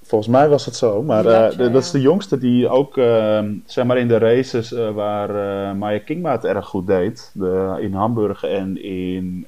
[0.08, 1.02] volgens mij was het zo.
[1.02, 4.90] Maar uh, dat is de jongste die ook, uh, zeg maar in de races uh,
[4.90, 9.46] waar uh, Maya Kingma het erg goed deed, de, in Hamburg en in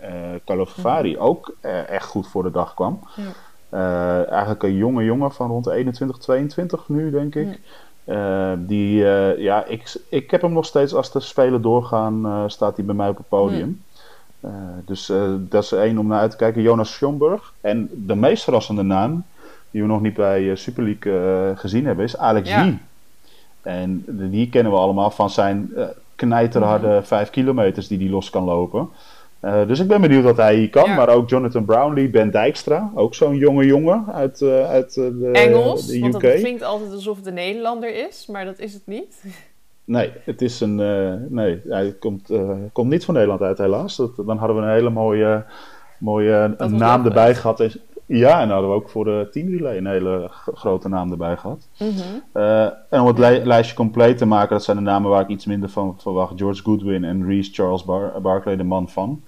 [0.87, 3.01] uh, ook echt goed voor de dag kwam.
[3.71, 4.25] Ja.
[4.25, 7.61] eigenlijk een jonge jongen van rond de 21, 22 nu, denk ik.
[8.67, 8.97] Die,
[9.39, 13.09] ja, ik, ik heb hem nog steeds als de spelen doorgaan, staat hij bij mij
[13.09, 13.83] op het podium.
[14.85, 16.63] dus dat is één om naar uit te kijken.
[16.63, 17.53] Jonas Schomburg.
[17.61, 19.25] En de meest verrassende naam,
[19.71, 22.79] die we nog niet bij eh, Super League eh, gezien hebben, is Alex ja.
[23.63, 28.45] En die kennen we allemaal van zijn uh, knijterharde 5 kilometers die hij los kan
[28.45, 28.89] lopen.
[29.41, 30.95] dus ik ben benieuwd wat hij hier kan.
[30.95, 35.97] Maar ook Jonathan Brownlee, Ben Dijkstra, ook zo'n jonge jongen uit, uit de, Engels, de
[35.97, 36.03] UK.
[36.03, 39.23] want het klinkt altijd alsof het een Nederlander is, maar dat is het niet.
[39.85, 40.75] Nee, het is een.
[41.35, 42.31] nee, hij komt,
[42.73, 43.97] komt niet van Nederland uit, helaas.
[43.97, 45.45] Dat, dan hadden we een hele mooie,
[45.99, 47.79] mooie naam erbij gehad.
[48.13, 51.37] Ja, en dan hadden we ook voor de team relay een hele grote naam erbij
[51.37, 51.69] gehad.
[51.79, 51.91] Mhm.
[52.33, 55.47] Eh, en om het lijstje compleet te maken, dat zijn de namen waar ik iets
[55.47, 56.33] minder van verwacht.
[56.37, 59.23] George Goodwin en Reese Charles Bar Barkley, de man van.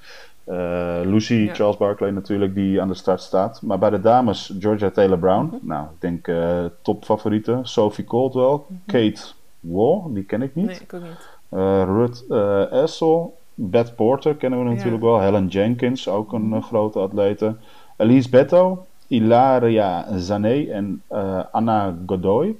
[0.48, 3.62] Uh, Lucy Charles Barkley natuurlijk, die aan de start staat.
[3.62, 5.44] Maar bij de dames, Georgia Taylor Brown.
[5.44, 5.56] Mhm.
[5.66, 7.66] Nou, ik denk uh, topfavorieten.
[7.66, 8.78] Sophie Caldwell, mhm.
[8.86, 9.22] Kate
[9.60, 10.66] Wall, die ken ik niet.
[10.66, 11.86] Nee, ik ook niet.
[11.88, 12.24] Ruth
[12.70, 15.20] Essel, Beth Porter kennen we natuurlijk wel.
[15.20, 17.56] Helen Jenkins, ook een grote atlete.
[18.02, 22.56] Elise Beto, Ilaria Zané en uh, Anna Godoy.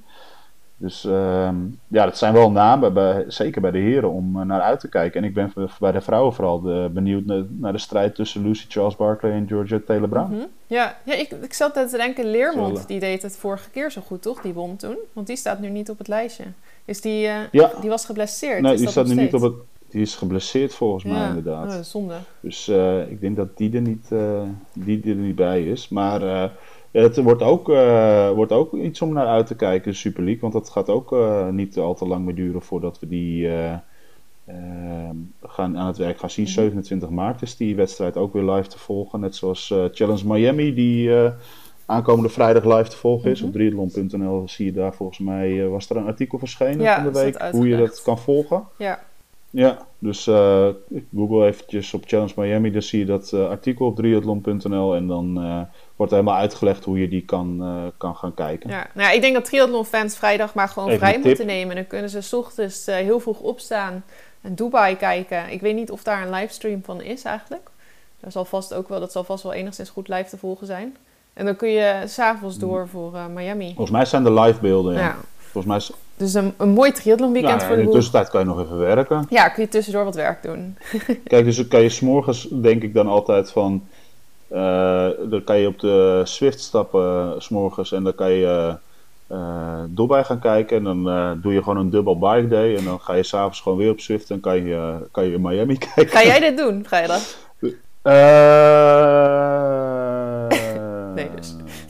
[0.77, 1.49] Dus uh,
[1.87, 4.89] ja, dat zijn wel namen, bij, zeker bij de heren, om uh, naar uit te
[4.89, 5.21] kijken.
[5.21, 8.65] En ik ben bij de vrouwen vooral de, benieuwd naar, naar, de strijd tussen Lucy
[8.67, 10.33] Charles Barkley en Georgia Taylor Brown.
[10.33, 10.47] Mm -hmm.
[10.67, 14.01] Ja, ja ik, ik zat net te denken, Leermond, die deed het vorige keer zo
[14.05, 14.41] goed, toch?
[14.41, 14.97] Die won toen.
[15.13, 16.43] Want die staat nu niet op het lijstje.
[16.85, 17.71] Is die, uh, ja.
[17.81, 18.61] die was geblesseerd?
[18.61, 19.53] Nee, die staat nu niet op het
[19.93, 21.71] die is geblesseerd volgens mij inderdaad.
[21.71, 22.15] Ja, zonde.
[22.39, 24.41] Dus uh, ik denk dat die er niet, uh,
[24.73, 25.89] die er niet bij is.
[25.89, 26.45] Maar uh,
[26.91, 27.67] het wordt ook,
[28.35, 30.41] wordt ook iets om naar uit te kijken, de Super League.
[30.41, 31.15] Want dat gaat ook
[31.51, 33.49] niet al te lang meer duren voordat we die
[35.43, 36.47] gaan, aan het werk gaan zien.
[36.47, 37.17] 27 mhm.
[37.17, 39.19] maart is die wedstrijd ook weer live te volgen.
[39.19, 41.11] Net zoals Challenge Miami, die
[41.85, 43.41] aankomende vrijdag live te volgen is.
[43.41, 43.61] Mm -hmm.
[43.61, 47.19] Op triathlon.nl zie je daar volgens mij, was er een artikel verschenen ja, van de
[47.19, 48.63] week, hoe je dat kan volgen.
[48.77, 48.99] Ja.
[49.55, 50.67] Ja, dus uh,
[51.15, 55.45] google eventjes op Challenge Miami, dan zie je dat uh, artikel op triathlon.nl en dan
[55.45, 55.61] uh,
[55.95, 57.63] wordt helemaal uitgelegd hoe je die kan,
[57.97, 58.69] kan gaan kijken.
[58.69, 61.75] Ja, nou ja, ik denk dat triathlon-fans vrijdag maar gewoon vrij moeten nemen.
[61.75, 64.03] Dan kunnen ze s ochtends heel vroeg opstaan
[64.41, 65.49] en Dubai kijken.
[65.49, 67.69] Ik weet niet of daar een livestream van is eigenlijk.
[68.19, 70.95] Dat zal vast ook wel, dat zal vast wel enigszins goed live te volgen zijn.
[71.33, 72.87] En dan kun je s'avonds door mm.
[72.87, 73.67] voor Miami.
[73.67, 74.99] Volgens mij zijn de live beelden, ja.
[74.99, 75.15] ja.
[75.37, 75.91] Volgens mij is
[76.23, 78.77] dus een, een mooi triathlonweekend ja, voor de In de tussentijd kan je nog even
[78.77, 79.25] werken.
[79.29, 80.77] Ja, kun je tussendoor wat werk doen.
[81.23, 83.83] Kijk, dus dan kan je s'morgens denk ik dan altijd van...
[84.51, 88.77] Uh, dan kan je op de Swift stappen s'morgens en dan kan je
[89.31, 90.77] uh, Dubai gaan kijken.
[90.77, 92.75] En dan uh, doe je gewoon een dubbel bike day.
[92.75, 95.41] En dan ga je s'avonds gewoon weer op Swift en kan je, kan je in
[95.41, 96.17] Miami kijken.
[96.17, 97.21] Ga jij dit doen vrijdag?
[97.59, 97.73] dus.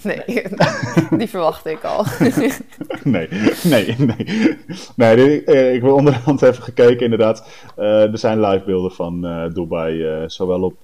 [0.26, 0.44] Nee,
[1.20, 2.06] die verwacht ik al.
[3.04, 3.28] nee,
[3.63, 4.63] nee, nee.
[4.96, 7.48] nee ik wil onderhand even gekeken, inderdaad.
[7.78, 10.82] Uh, er zijn live beelden van uh, Dubai, uh, zowel op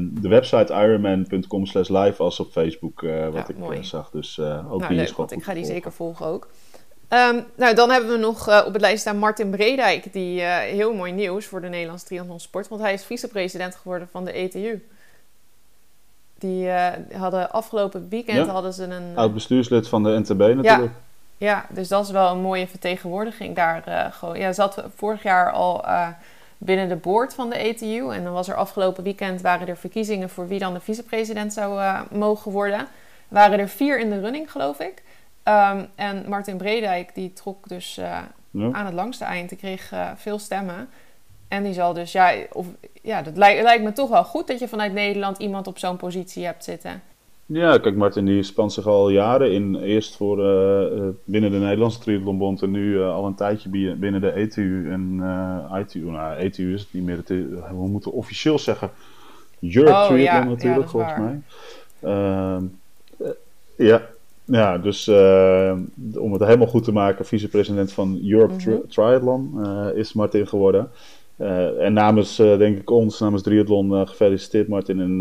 [0.00, 3.00] de website ironman.com slash live als op Facebook,
[3.32, 4.10] wat ja, ik zag.
[4.10, 6.48] Dus ook nou, die is ik ga die zeker volgen ook.
[7.08, 11.12] Um, nou, dan hebben we nog op het lijst staan Martin Bredijk, die heel mooi
[11.12, 14.82] nieuws voor de Nederlandse triathlon sport, want hij is vicepresident geworden van de ETU.
[16.40, 19.16] Die uh, hadden afgelopen weekend hadden ze een...
[19.16, 20.64] Oud bestuurslid van de NTB natuurlijk.
[20.66, 20.90] Ja,
[21.36, 23.84] ja dus dat is wel een mooie vertegenwoordiging daar.
[23.88, 25.84] Uh, gewoon, ja, zat vorig jaar al
[26.58, 28.12] binnen de board van de ETU.
[28.12, 31.80] En dan was er afgelopen weekend waren er verkiezingen voor wie dan de vicepresident zou
[32.10, 32.86] mogen worden.
[33.28, 35.02] Waren er vier in de running, geloof ik.
[35.44, 38.28] Um, en Martin Bredijk, die trok dus ja.
[38.72, 39.48] aan het langste eind.
[39.48, 40.88] Die kreeg veel stemmen.
[41.50, 42.66] En die zal dus, ja, of,
[43.02, 45.96] ja dat lijkt, lijkt me toch wel goed dat je vanuit Nederland iemand op zo'n
[45.96, 47.02] positie hebt zitten.
[47.46, 49.76] Ja, kijk, Martin die spant zich al jaren in.
[49.76, 54.30] Eerst voor uh, binnen de Nederlandse Triathlonbond en nu uh, al een tijdje binnen de
[54.30, 55.98] ETU en uh, ITU.
[56.10, 57.16] Nou, ETU is het niet meer.
[57.16, 58.90] Het, we moeten officieel zeggen
[59.60, 61.20] Europe Oh, Triathlon ja, natuurlijk, ja, volgens waar.
[61.20, 61.40] mij.
[62.00, 62.64] Ehm,
[63.18, 64.02] eh, ja.
[64.44, 65.72] ja, dus eh,
[66.14, 68.86] om het helemaal goed te maken, vicepresident van Europe Tri- Mhm.
[68.88, 70.90] Triathlon eh, is Martin geworden.
[71.40, 75.00] Eh, en namens, eh, denk ik, ons, namens Triathlon, eh, gefeliciteerd Martin.
[75.00, 75.18] En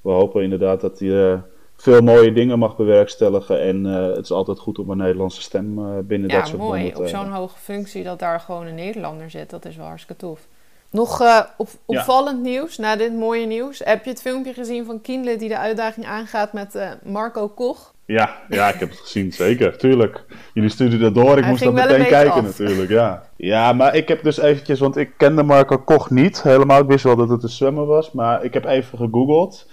[0.00, 1.42] we hopen inderdaad dat hij
[1.76, 3.60] veel mooie dingen mag bewerkstelligen.
[3.60, 5.74] En het is altijd goed om een Nederlandse stem
[6.06, 6.92] binnen dat Ja, soort mooi.
[6.94, 9.50] Op zo'n hoge functie dat daar gewoon een Nederlander zit.
[9.50, 10.48] Dat is wel hartstikke tof.
[10.90, 11.22] Nog
[11.56, 13.80] op, opvallend nieuws, na dit mooie nieuws.
[13.84, 17.93] Heb je het filmpje gezien van Kienle die de uitdaging aangaat met Marco Koch?
[18.06, 20.24] Ja, ja, ik heb het gezien, zeker, tuurlijk.
[20.54, 22.42] Jullie stuurden dat door, ik Hij moest dat meteen kijken af.
[22.42, 23.22] natuurlijk, ja.
[23.36, 26.80] Ja, maar ik heb dus eventjes, want ik kende Marco Koch niet helemaal.
[26.80, 29.68] Ik wist wel dat het een zwemmer was, maar ik heb even gegoogeld.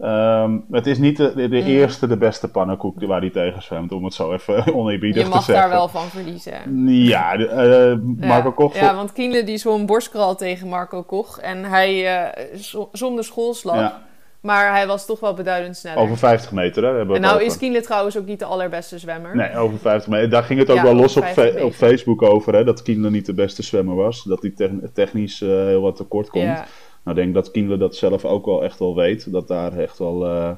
[0.00, 1.66] Ehm, het is niet de, de, de Mhm.
[1.68, 5.34] eerste, de beste pannenkoek waar hij tegen zwemt, om het zo even oneerbiedig Je te
[5.34, 5.68] mag zeggen.
[5.68, 6.86] daar wel van verliezen.
[6.88, 8.54] Ja, de- eh, Marco ja.
[8.54, 8.74] Koch...
[8.78, 11.38] Ja, want Kienle die zwom borstkral tegen Marco Koch.
[11.38, 13.78] En hij eh zo- zonder schoolslag.
[13.80, 14.02] ja,
[14.46, 15.98] Maar hij was toch wel beduidend sneller.
[16.02, 17.46] over 50 meter, hè, hebben we en nou over.
[17.46, 19.36] is Kienle trouwens ook niet de allerbeste zwemmer.
[19.36, 20.30] Nee, over 50 meter.
[20.30, 21.64] Daar ging het ook Ja, wel los op, 50 fe- meter.
[21.66, 24.22] op Facebook over, hè, dat Kienle niet de beste zwemmer was.
[24.24, 26.44] Dat hij techn- technisch eh, heel wat tekort komt.
[26.44, 26.66] Ja.
[27.04, 29.32] Nou, ik denk dat Kienle dat zelf ook wel echt wel weet.
[29.32, 30.50] Dat daar echt wel eh,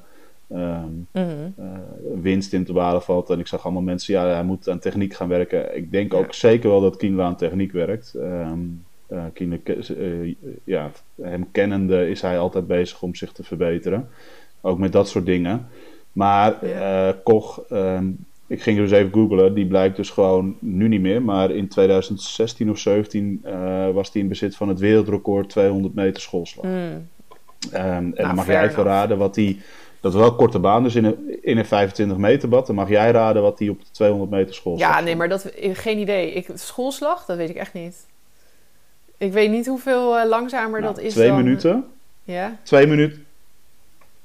[0.51, 1.27] ehm, Mhm.
[1.57, 1.65] eh,
[2.23, 3.31] winst in te behalen valt.
[3.31, 5.77] En ik zag allemaal mensen, ja, hij moet aan techniek gaan werken.
[5.77, 6.19] Ik denk Ja.
[6.19, 8.15] ook zeker wel dat Kienle aan techniek werkt.
[8.15, 8.59] Ehm
[9.09, 10.91] eh, Kienle, ke- eh, ja,
[11.23, 14.09] hem kennende is hij altijd bezig om zich te verbeteren.
[14.61, 15.67] Ook met dat soort dingen.
[16.13, 17.09] Maar Ja.
[17.09, 18.11] eh, Koch, ehm,
[18.47, 21.23] ik ging dus even googlen, die blijkt dus gewoon nu niet meer.
[21.23, 26.23] Maar in 2016 of 17 eh, was hij in bezit van het wereldrecord 200 meter
[26.23, 26.65] schoolslag.
[26.65, 27.09] Mm.
[27.73, 29.57] Ehm, en Nou, dan mag jij even raden wat hij.
[30.01, 32.67] Dat is wel korte baan, dus in een, in een 25 meter bad.
[32.67, 35.53] Dan mag jij raden wat hij op de 200 meter schoolslag Ja, nee, maar dat,
[35.73, 36.33] geen idee.
[36.33, 38.07] Ik, schoolslag, dat weet ik echt niet.
[39.19, 41.37] Ik weet niet hoeveel eh, langzamer Nou, dat is Twee dan...
[41.37, 41.85] minuten.
[42.25, 42.57] Ja?
[42.63, 43.25] Twee minuten.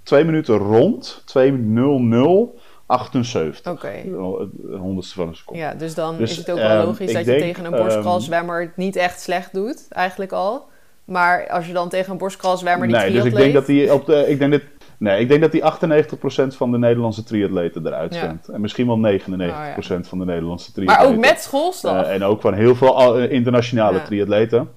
[0.03, 1.23] Twee minuten rond.
[1.38, 1.43] 2.00.78.
[3.69, 3.91] Oké.
[4.06, 5.62] Een honderdste van een seconde.
[5.62, 7.65] Ja, dus dan Dus, is het ook ehm, wel logisch ik dat denk, je tegen
[7.65, 10.65] een borstkralzwemmer ehm, het niet echt slecht doet, eigenlijk al.
[11.06, 14.06] Maar als je dan tegen een borstkralzwemmer die nee, dus ik denk dat hij op
[14.06, 14.29] de.
[14.29, 14.62] Ik denk dat,
[14.97, 16.03] nee, ik denk dat hij
[16.53, 18.19] 98% van de Nederlandse triatleten eruit Ja.
[18.19, 18.47] zwemt.
[18.47, 21.15] En misschien wel 99% van de Nederlandse Maar triatleten.
[21.15, 22.06] ook met schoolslag.
[22.06, 24.03] Eh, en ook van heel veel eh, internationale Ja.
[24.03, 24.69] triatleten.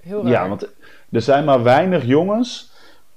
[0.00, 0.30] Heel raar.
[0.30, 0.68] Ja, want
[1.10, 2.70] er zijn maar weinig jongens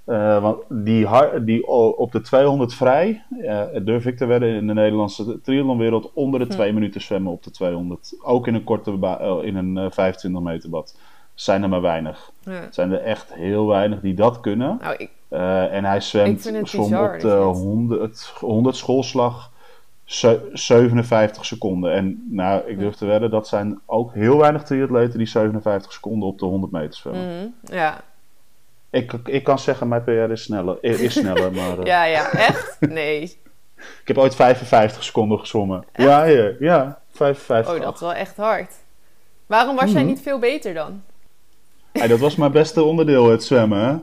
[0.06, 1.08] eh, want die,
[1.41, 1.67] die
[1.98, 6.46] op de 200 vrij, eh, durf ik te wedden in de Nederlandse triathlonwereld, onder de
[6.46, 6.52] Hm.
[6.52, 8.15] 2 minuten zwemmen op de 200.
[8.24, 10.98] Ook in een korte eh, in een eh, 25 meter bad.
[11.34, 12.32] Zijn er maar weinig.
[12.41, 12.67] Ja.
[12.69, 14.78] Zijn er echt heel weinig die dat kunnen.
[14.82, 17.32] Nou, ik, en hij zwemt soms op de dit.
[17.32, 19.52] 100, 100 schoolslag
[20.54, 21.93] 57 seconden.
[21.93, 26.28] En nou, ik durf te wedden, dat zijn ook heel weinig triatleten die 57 seconden
[26.30, 27.54] op de 100 meter zwemmen.
[27.63, 28.02] mhm, ja.
[28.89, 32.78] Ik, ik kan zeggen, mijn PR is sneller, is sneller maar eh, ja, ja, echt?
[32.80, 33.21] Nee.
[33.76, 35.84] ik heb ooit 55 seconden gezwommen.
[35.95, 37.76] Ja, ja, ja, 55.
[37.76, 38.71] Oh, dat is wel echt hard.
[39.45, 40.10] Waarom was jij Mhm.
[40.10, 41.04] niet veel beter dan?
[41.94, 43.80] Hey, dat was mijn beste onderdeel, het zwemmen.
[43.80, 43.96] Hè?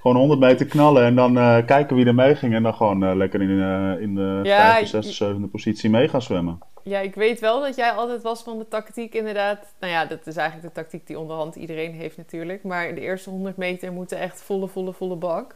[0.00, 2.54] Gewoon 100 meter knallen en dan eh, kijken wie er mee ging.
[2.54, 5.90] En dan gewoon eh, lekker in, eh, in de Ja, vijfde, je- zesde, zevende positie
[5.90, 6.58] mee gaan zwemmen.
[6.82, 9.58] Ja, ik weet wel dat jij altijd was van de tactiek inderdaad.
[9.80, 12.62] Nou ja, dat is eigenlijk de tactiek die onderhand iedereen heeft natuurlijk.
[12.62, 15.54] Maar de eerste 100 meter moeten echt volle, volle, volle bak.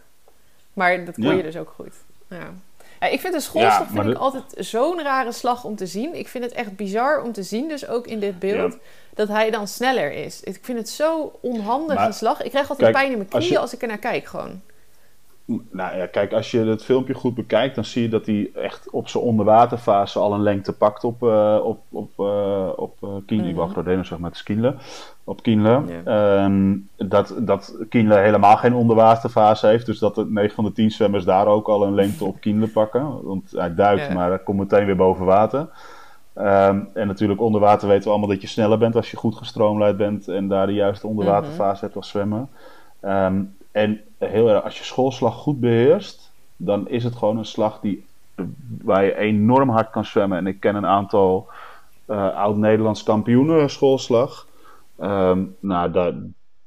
[0.73, 1.33] Maar dat kon Ja.
[1.33, 1.95] je dus ook goed.
[2.29, 2.51] Ja.
[3.01, 5.87] Ja, ik vind de schoolslag Ja, maar vind ik altijd zo'n rare slag om te
[5.87, 6.15] zien.
[6.15, 8.77] Ik vind het echt bizar om te zien, dus ook in dit beeld,
[9.15, 10.41] dat hij dan sneller is.
[10.43, 12.43] Ik vind het zo onhandig Maar- een slag.
[12.43, 14.27] Ik krijg altijd Kijk, pijn in mijn als knieën je- als ik er naar kijk
[14.27, 14.63] gewoon.
[15.71, 18.91] Nou ja, kijk, als je het filmpje goed bekijkt, dan zie je dat hij echt
[18.91, 23.45] op zijn onderwaterfase al een lengte pakt op, eh op, op, eh op eh Kienle.
[23.45, 23.59] Ik Mhm.
[23.61, 24.75] wou Grodeno zeg maar, het is Kienle.
[25.25, 25.83] Op Kienle.
[26.05, 26.43] Ja.
[26.45, 29.87] Ehm, dat, dat Kienle helemaal geen onderwaterfase heeft.
[29.87, 32.69] Dus dat de 9 van de 10 zwemmers daar ook al een lengte op Kienle
[32.69, 33.23] pakken.
[33.25, 34.15] Want hij duikt, Ja.
[34.15, 35.69] maar hij komt meteen weer boven water.
[36.35, 39.35] Ehm, en natuurlijk onder water weten we allemaal dat je sneller bent als je goed
[39.37, 42.49] gestroomlijnd bent en daar de juiste onderwaterfase hebt als zwemmen.
[43.01, 43.43] Ehm,
[43.77, 48.05] en heel erg, als je schoolslag goed beheerst, dan is het gewoon een slag die,
[48.83, 50.39] waar je enorm hard kan zwemmen.
[50.39, 51.49] En ik ken een aantal
[52.07, 54.47] eh, oud-Nederlands kampioenen schoolslag.
[54.99, 56.13] Ehm, nou, daar,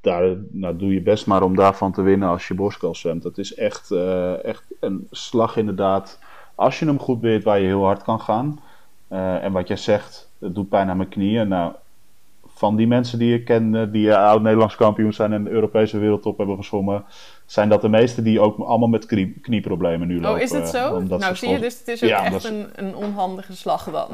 [0.02, 3.24] daar nou, doe je best maar om daarvan te winnen als je borstkal zwemt.
[3.24, 6.20] Dat is echt, eh, echt een slag inderdaad.
[6.56, 8.60] Als je hem goed beheert, waar je heel hard kan gaan.
[9.08, 11.48] Eh, en wat jij zegt, het doet pijn aan mijn knieën.
[11.48, 11.74] Nou,
[12.60, 16.56] van die mensen die ik ken, die oud-Nederlands kampioen zijn en de Europese wereldtop hebben
[16.56, 17.04] gezwommen,
[17.46, 20.38] zijn dat de meeste die ook allemaal met knie, knieproblemen nu lopen.
[20.38, 21.00] Oh, is het zo?
[21.00, 24.08] Nou, zie je, dus het is ook echt een, een onhandige slag dan.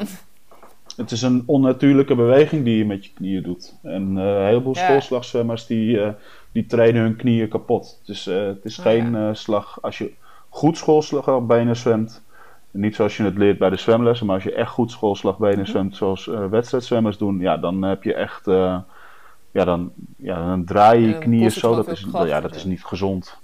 [0.96, 3.76] Het is een onnatuurlijke beweging die je met je knieën doet.
[3.84, 4.84] En uh, een heleboel ja.
[4.84, 6.10] schoolslagzwemmers die, uh,
[6.52, 8.02] die trainen hun knieën kapot.
[8.06, 9.34] Dus uh, het is oh, geen ja.
[9.34, 9.78] slag.
[9.82, 10.12] Als je
[10.50, 12.24] goed schoolslagbenen zwemt,
[12.76, 15.96] niet zoals je het leert bij de zwemlessen, maar als je echt goed schoolslagbenen zwemt,
[15.96, 18.46] zoals wedstrijdzwemmers doen, ja, dan heb je echt.
[19.52, 21.76] ja, dan, ja, dan draai je knieën zo.
[21.76, 23.38] Dat is, ja, dat is niet gezond.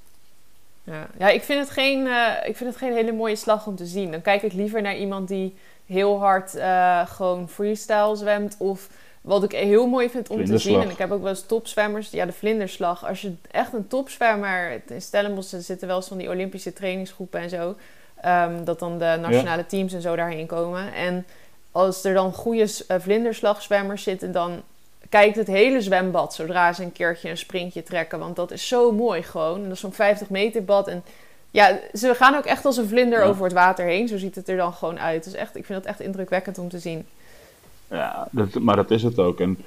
[0.84, 2.08] Ja, ja ik, vind het geen,
[2.46, 4.12] ik vind het geen hele mooie slag om te zien.
[4.12, 8.56] Dan kijk ik liever naar iemand die heel hard uh, gewoon freestyle zwemt.
[8.60, 8.90] Of
[9.22, 10.82] wat ik heel mooi vind om te zien.
[10.82, 12.12] En ik heb ook wel eens topzwemmers.
[12.12, 13.08] Ja, de vlinderslag.
[13.08, 14.82] Als je echt een topzwemmer...
[14.88, 17.76] In Stellenbosch zitten wel eens van die Olympische trainingsgroepen en zo.
[18.26, 20.94] Um, dat dan de nationale teams en zo daarheen komen.
[20.94, 21.26] En
[21.72, 24.32] als er dan goede uh, vlinderslagzwemmers zitten...
[24.32, 24.62] dan
[25.10, 28.20] kijkt het hele zwembad zodra ze een keertje een sprintje trekken.
[28.20, 29.56] Want dat is zo mooi gewoon.
[29.56, 30.88] En dat is zo'n 50 meter bad.
[30.88, 31.04] En
[31.52, 34.08] ja, ze gaan ook echt als een vlinder over het water heen.
[34.08, 35.24] Zo ziet het er dan gewoon uit.
[35.24, 37.06] Dus echt, ik vind dat echt indrukwekkend om te zien.
[37.88, 39.40] Ja, dat, maar dat is het ook.
[39.40, 39.58] En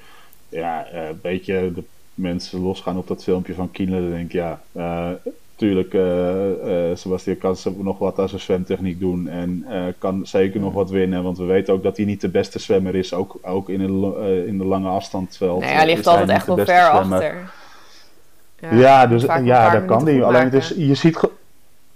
[0.49, 4.01] ja, uh, een beetje de mensen losgaan op dat filmpje van Kienle.
[4.01, 5.09] Dan denk ik, ja, uh,
[5.55, 9.27] tuurlijk, uh, Sebastian kan nog wat aan zijn zwemtechniek doen.
[9.27, 9.65] En
[9.97, 11.23] kan zeker nog wat winnen.
[11.23, 13.13] Want we weten ook dat hij niet de beste zwemmer is.
[13.13, 14.15] Ook, ook in, een,
[14.47, 15.59] in de lange afstandsveld.
[15.59, 16.99] Nee, hij ligt altijd echt wel ver zwemmer.
[16.99, 17.51] achter.
[18.59, 20.23] Ja, ja dus ja, dat kan hij.
[20.23, 21.17] Alleen het is, je ziet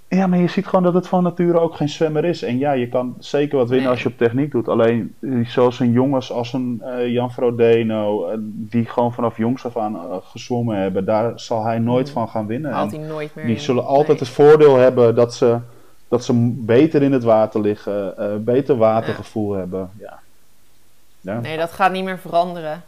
[0.09, 2.43] ja, maar je ziet gewoon dat het van nature ook geen zwemmer is.
[2.43, 4.67] En ja, je kan zeker wat winnen als je op techniek doet.
[4.67, 9.77] Alleen zoals een jongens als een uh, Jan Frodeno, uh, die gewoon vanaf jongs af
[9.77, 12.13] aan uh, gezwommen hebben, daar zal hij nooit mm.
[12.13, 12.71] van gaan winnen.
[12.71, 13.45] Haalt hij nooit meer.
[13.45, 15.57] Die zullen altijd het voordeel hebben dat ze,
[16.07, 19.59] dat ze beter in het water liggen, beter watergevoel ja.
[19.59, 19.89] hebben.
[19.99, 20.19] Ja.
[21.21, 21.39] ja.
[21.39, 22.83] Nee, dat gaat niet meer veranderen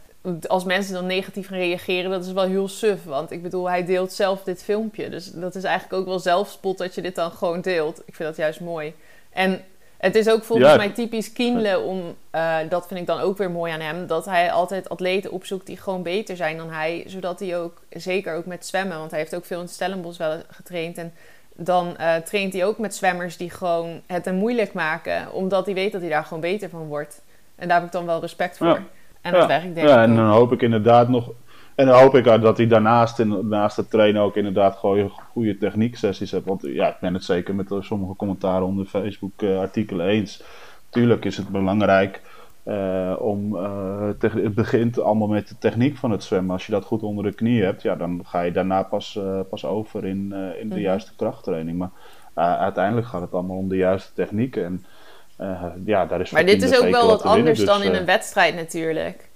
[0.46, 3.04] als mensen dan negatief gaan reageren, dat is wel heel suf.
[3.04, 5.08] Want ik bedoel, hij deelt zelf dit filmpje.
[5.08, 8.02] Dus dat is eigenlijk ook wel zelfspot dat je dit dan gewoon deelt.
[8.04, 8.94] Ik vind dat juist mooi.
[9.30, 9.64] En
[9.96, 13.50] het is ook volgens mij typisch Kienle om, uh, dat vind ik dan ook weer
[13.50, 17.04] mooi aan hem, dat hij altijd atleten opzoekt die gewoon beter zijn dan hij.
[17.06, 20.42] Zodat hij ook, zeker ook met zwemmen, want hij heeft ook veel in Stellenbosch wel
[20.50, 20.98] getraind.
[20.98, 21.12] En
[21.54, 25.74] dan uh, traint hij ook met zwemmers die gewoon het hem moeilijk maken, omdat hij
[25.74, 27.20] weet dat hij daar gewoon beter van wordt.
[27.54, 28.66] En daar heb ik dan wel respect voor.
[28.66, 28.82] Ja.
[29.22, 31.30] En dat werkt denk ja, en dan hoop ik inderdaad nog...
[31.74, 35.58] En dan hoop ik dat hij daarnaast, in, naast het trainen ook inderdaad gewoon goede
[35.58, 36.46] technieksessies hebt.
[36.46, 40.42] Want ja, ik ben het zeker met sommige commentaren onder Facebook-artikelen eens.
[40.88, 42.20] Tuurlijk is het belangrijk
[42.64, 43.56] uh, om...
[43.56, 46.52] Uh, het begint allemaal met de techniek van het zwemmen.
[46.52, 49.40] Als je dat goed onder de knie hebt, ja, dan ga je daarna pas, uh,
[49.50, 50.84] pas over in, in de mhm.
[50.84, 51.78] juiste krachttraining.
[51.78, 51.90] Maar
[52.58, 54.64] uiteindelijk gaat het allemaal om de juiste technieken.
[54.64, 54.84] En
[55.42, 58.00] uh, ja, daar is maar dit is ook wel wat anders dus, dan in een
[58.00, 59.28] eh, wedstrijd natuurlijk.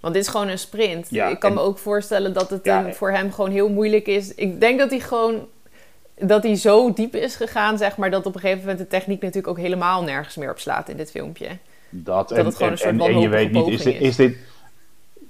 [0.00, 1.06] Want dit is gewoon een sprint.
[1.10, 4.34] Ja, ik kan me ook voorstellen dat het ja, voor hem gewoon heel moeilijk is.
[4.34, 5.46] Ik denk dat hij gewoon
[6.18, 9.20] dat hij zo diep is gegaan, zeg maar, dat op een gegeven moment de techniek
[9.20, 11.48] natuurlijk ook helemaal nergens meer op slaat in dit filmpje.
[11.90, 14.16] Dat, dat en, het gewoon een soort en, en je weet niet, is dit, is
[14.16, 14.36] dit,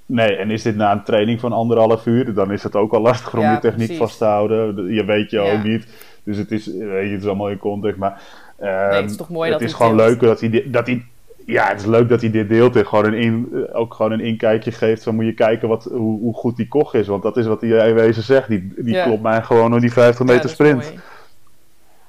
[0.06, 3.00] Nee, en is dit na een training van anderhalf uur, dan is het ook al
[3.00, 3.98] lastig om ja, je techniek precies.
[3.98, 4.92] vast te houden.
[4.94, 5.86] Je weet je ook niet.
[6.24, 7.98] Dus het is, weet je, het is allemaal in context.
[7.98, 8.22] Maar
[8.62, 11.04] nee, het is ehm, toch mooi het dat is gewoon leuk dat hij, dat hij
[11.46, 14.12] ja, het is leuk dat hij dit deelt en gewoon een in, eh, ook gewoon
[14.12, 15.02] een inkijkje geeft.
[15.02, 17.06] Van moet je kijken wat, hoe, hoe goed die koch is.
[17.06, 18.48] Want dat is wat hij in wezen zegt.
[18.48, 19.04] Die, die ja.
[19.04, 20.92] klopt mij gewoon door die 50 meter ja, sprint.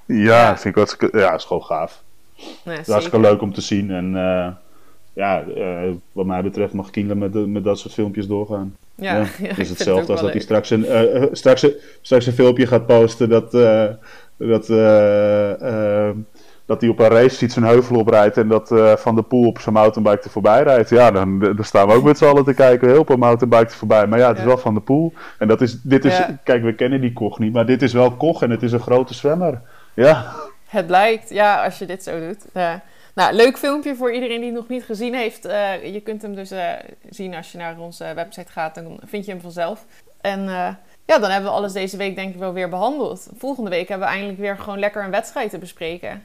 [0.06, 2.04] Ja, ja, vind ik wat, ja, is gewoon gaaf.
[2.64, 3.92] Nee, dat is gewoon leuk om te zien.
[3.92, 4.48] En uh,
[5.14, 8.76] ja, uh, wat mij betreft mag Kienle met, met dat soort filmpjes doorgaan.
[8.96, 9.26] Ja, ja.
[9.48, 11.68] het is hetzelfde het als dat hij straks een, uh, straks,
[12.02, 13.52] straks een filmpje gaat posten dat,
[14.38, 14.68] dat
[16.66, 19.48] dat hij op een race iets een heuvel oprijdt en dat uh, Van de Poel
[19.48, 20.90] op zijn mountainbike er voorbij rijdt.
[20.90, 23.78] Ja, dan, dan staan we ook met z'n allen te kijken, heel veel mountainbike er
[23.78, 24.08] voorbij.
[24.08, 25.14] Maar ja, het is wel Van de Poel.
[25.40, 26.40] En dat is, dit is, ja.
[26.44, 28.80] kijk, we kennen die Koch niet, maar dit is wel Koch en het is een
[28.80, 29.62] grote zwemmer.
[29.94, 30.34] Ja.
[30.68, 32.46] Het blijkt, ja, als je dit zo doet.
[33.16, 35.46] Nou, leuk filmpje voor iedereen die het nog niet gezien heeft.
[35.46, 36.70] Uh, je kunt hem dus uh,
[37.10, 39.86] zien als je naar onze website gaat, dan vind je hem vanzelf.
[40.22, 40.44] En
[41.06, 43.30] ja, dan hebben we alles deze week denk ik wel weer behandeld.
[43.38, 46.24] Volgende week hebben we eindelijk weer gewoon lekker een wedstrijd te bespreken.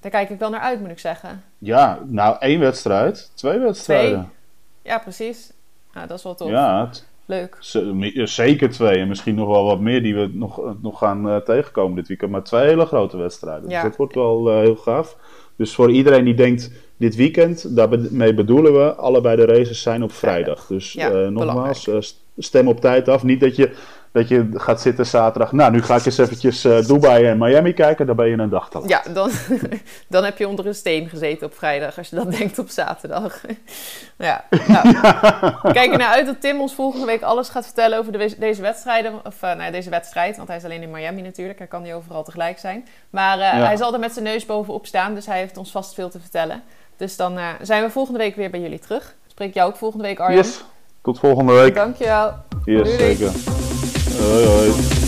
[0.00, 1.42] Daar kijk ik wel naar uit, moet ik zeggen.
[1.58, 4.12] Ja, nou één wedstrijd, twee wedstrijden.
[4.12, 4.92] Twee.
[4.92, 5.52] Ja, precies.
[5.92, 6.50] Nou, dat is wel tof.
[6.50, 6.90] Ja,
[7.30, 7.56] Leuk.
[8.28, 11.96] Zeker twee en misschien nog wel wat meer die we nog, nog gaan uh, tegenkomen
[11.96, 12.30] dit weekend.
[12.30, 13.62] Maar twee hele grote wedstrijden.
[13.62, 13.80] Dus ja.
[13.80, 15.16] Dus dat wordt wel uh, heel gaaf.
[15.56, 20.12] Dus voor iedereen die denkt, dit weekend, daarmee bedoelen we, allebei de races zijn op
[20.12, 20.66] vrijdag.
[20.66, 21.90] Dus ja, uh, nogmaals,
[22.38, 23.22] stem op tijd af.
[23.22, 23.76] Niet dat je
[24.12, 25.52] dat je gaat zitten zaterdag.
[25.52, 28.06] Nou, nu ga ik eens eventjes uh, Dubai en Miami kijken.
[28.06, 29.30] Dan ben je een dag te Ja, dan,
[30.08, 31.98] dan heb je onder een steen gezeten op vrijdag.
[31.98, 33.40] Als je dat denkt op zaterdag.
[34.18, 34.92] ja, nou.
[35.72, 38.62] Kijk er naar uit dat Tim ons volgende week alles gaat vertellen over de, deze
[38.62, 39.12] wedstrijden.
[39.24, 40.36] Of uh, nou, deze wedstrijd.
[40.36, 41.58] Want hij is alleen in Miami natuurlijk.
[41.58, 42.86] Hij kan niet overal tegelijk zijn.
[43.10, 45.14] Maar uh, hij zal er met zijn neus bovenop staan.
[45.14, 46.62] Dus hij heeft ons vast veel te vertellen.
[46.96, 49.14] Dus dan zijn we volgende week weer bij jullie terug.
[49.26, 50.36] Spreek jou ook volgende week, Arjen.
[50.36, 50.64] Yes.
[51.02, 51.74] Tot volgende week.
[51.74, 52.34] Dankjewel.
[52.64, 52.98] Yes, Doei.
[52.98, 53.69] zeker.
[54.18, 54.99] Alright.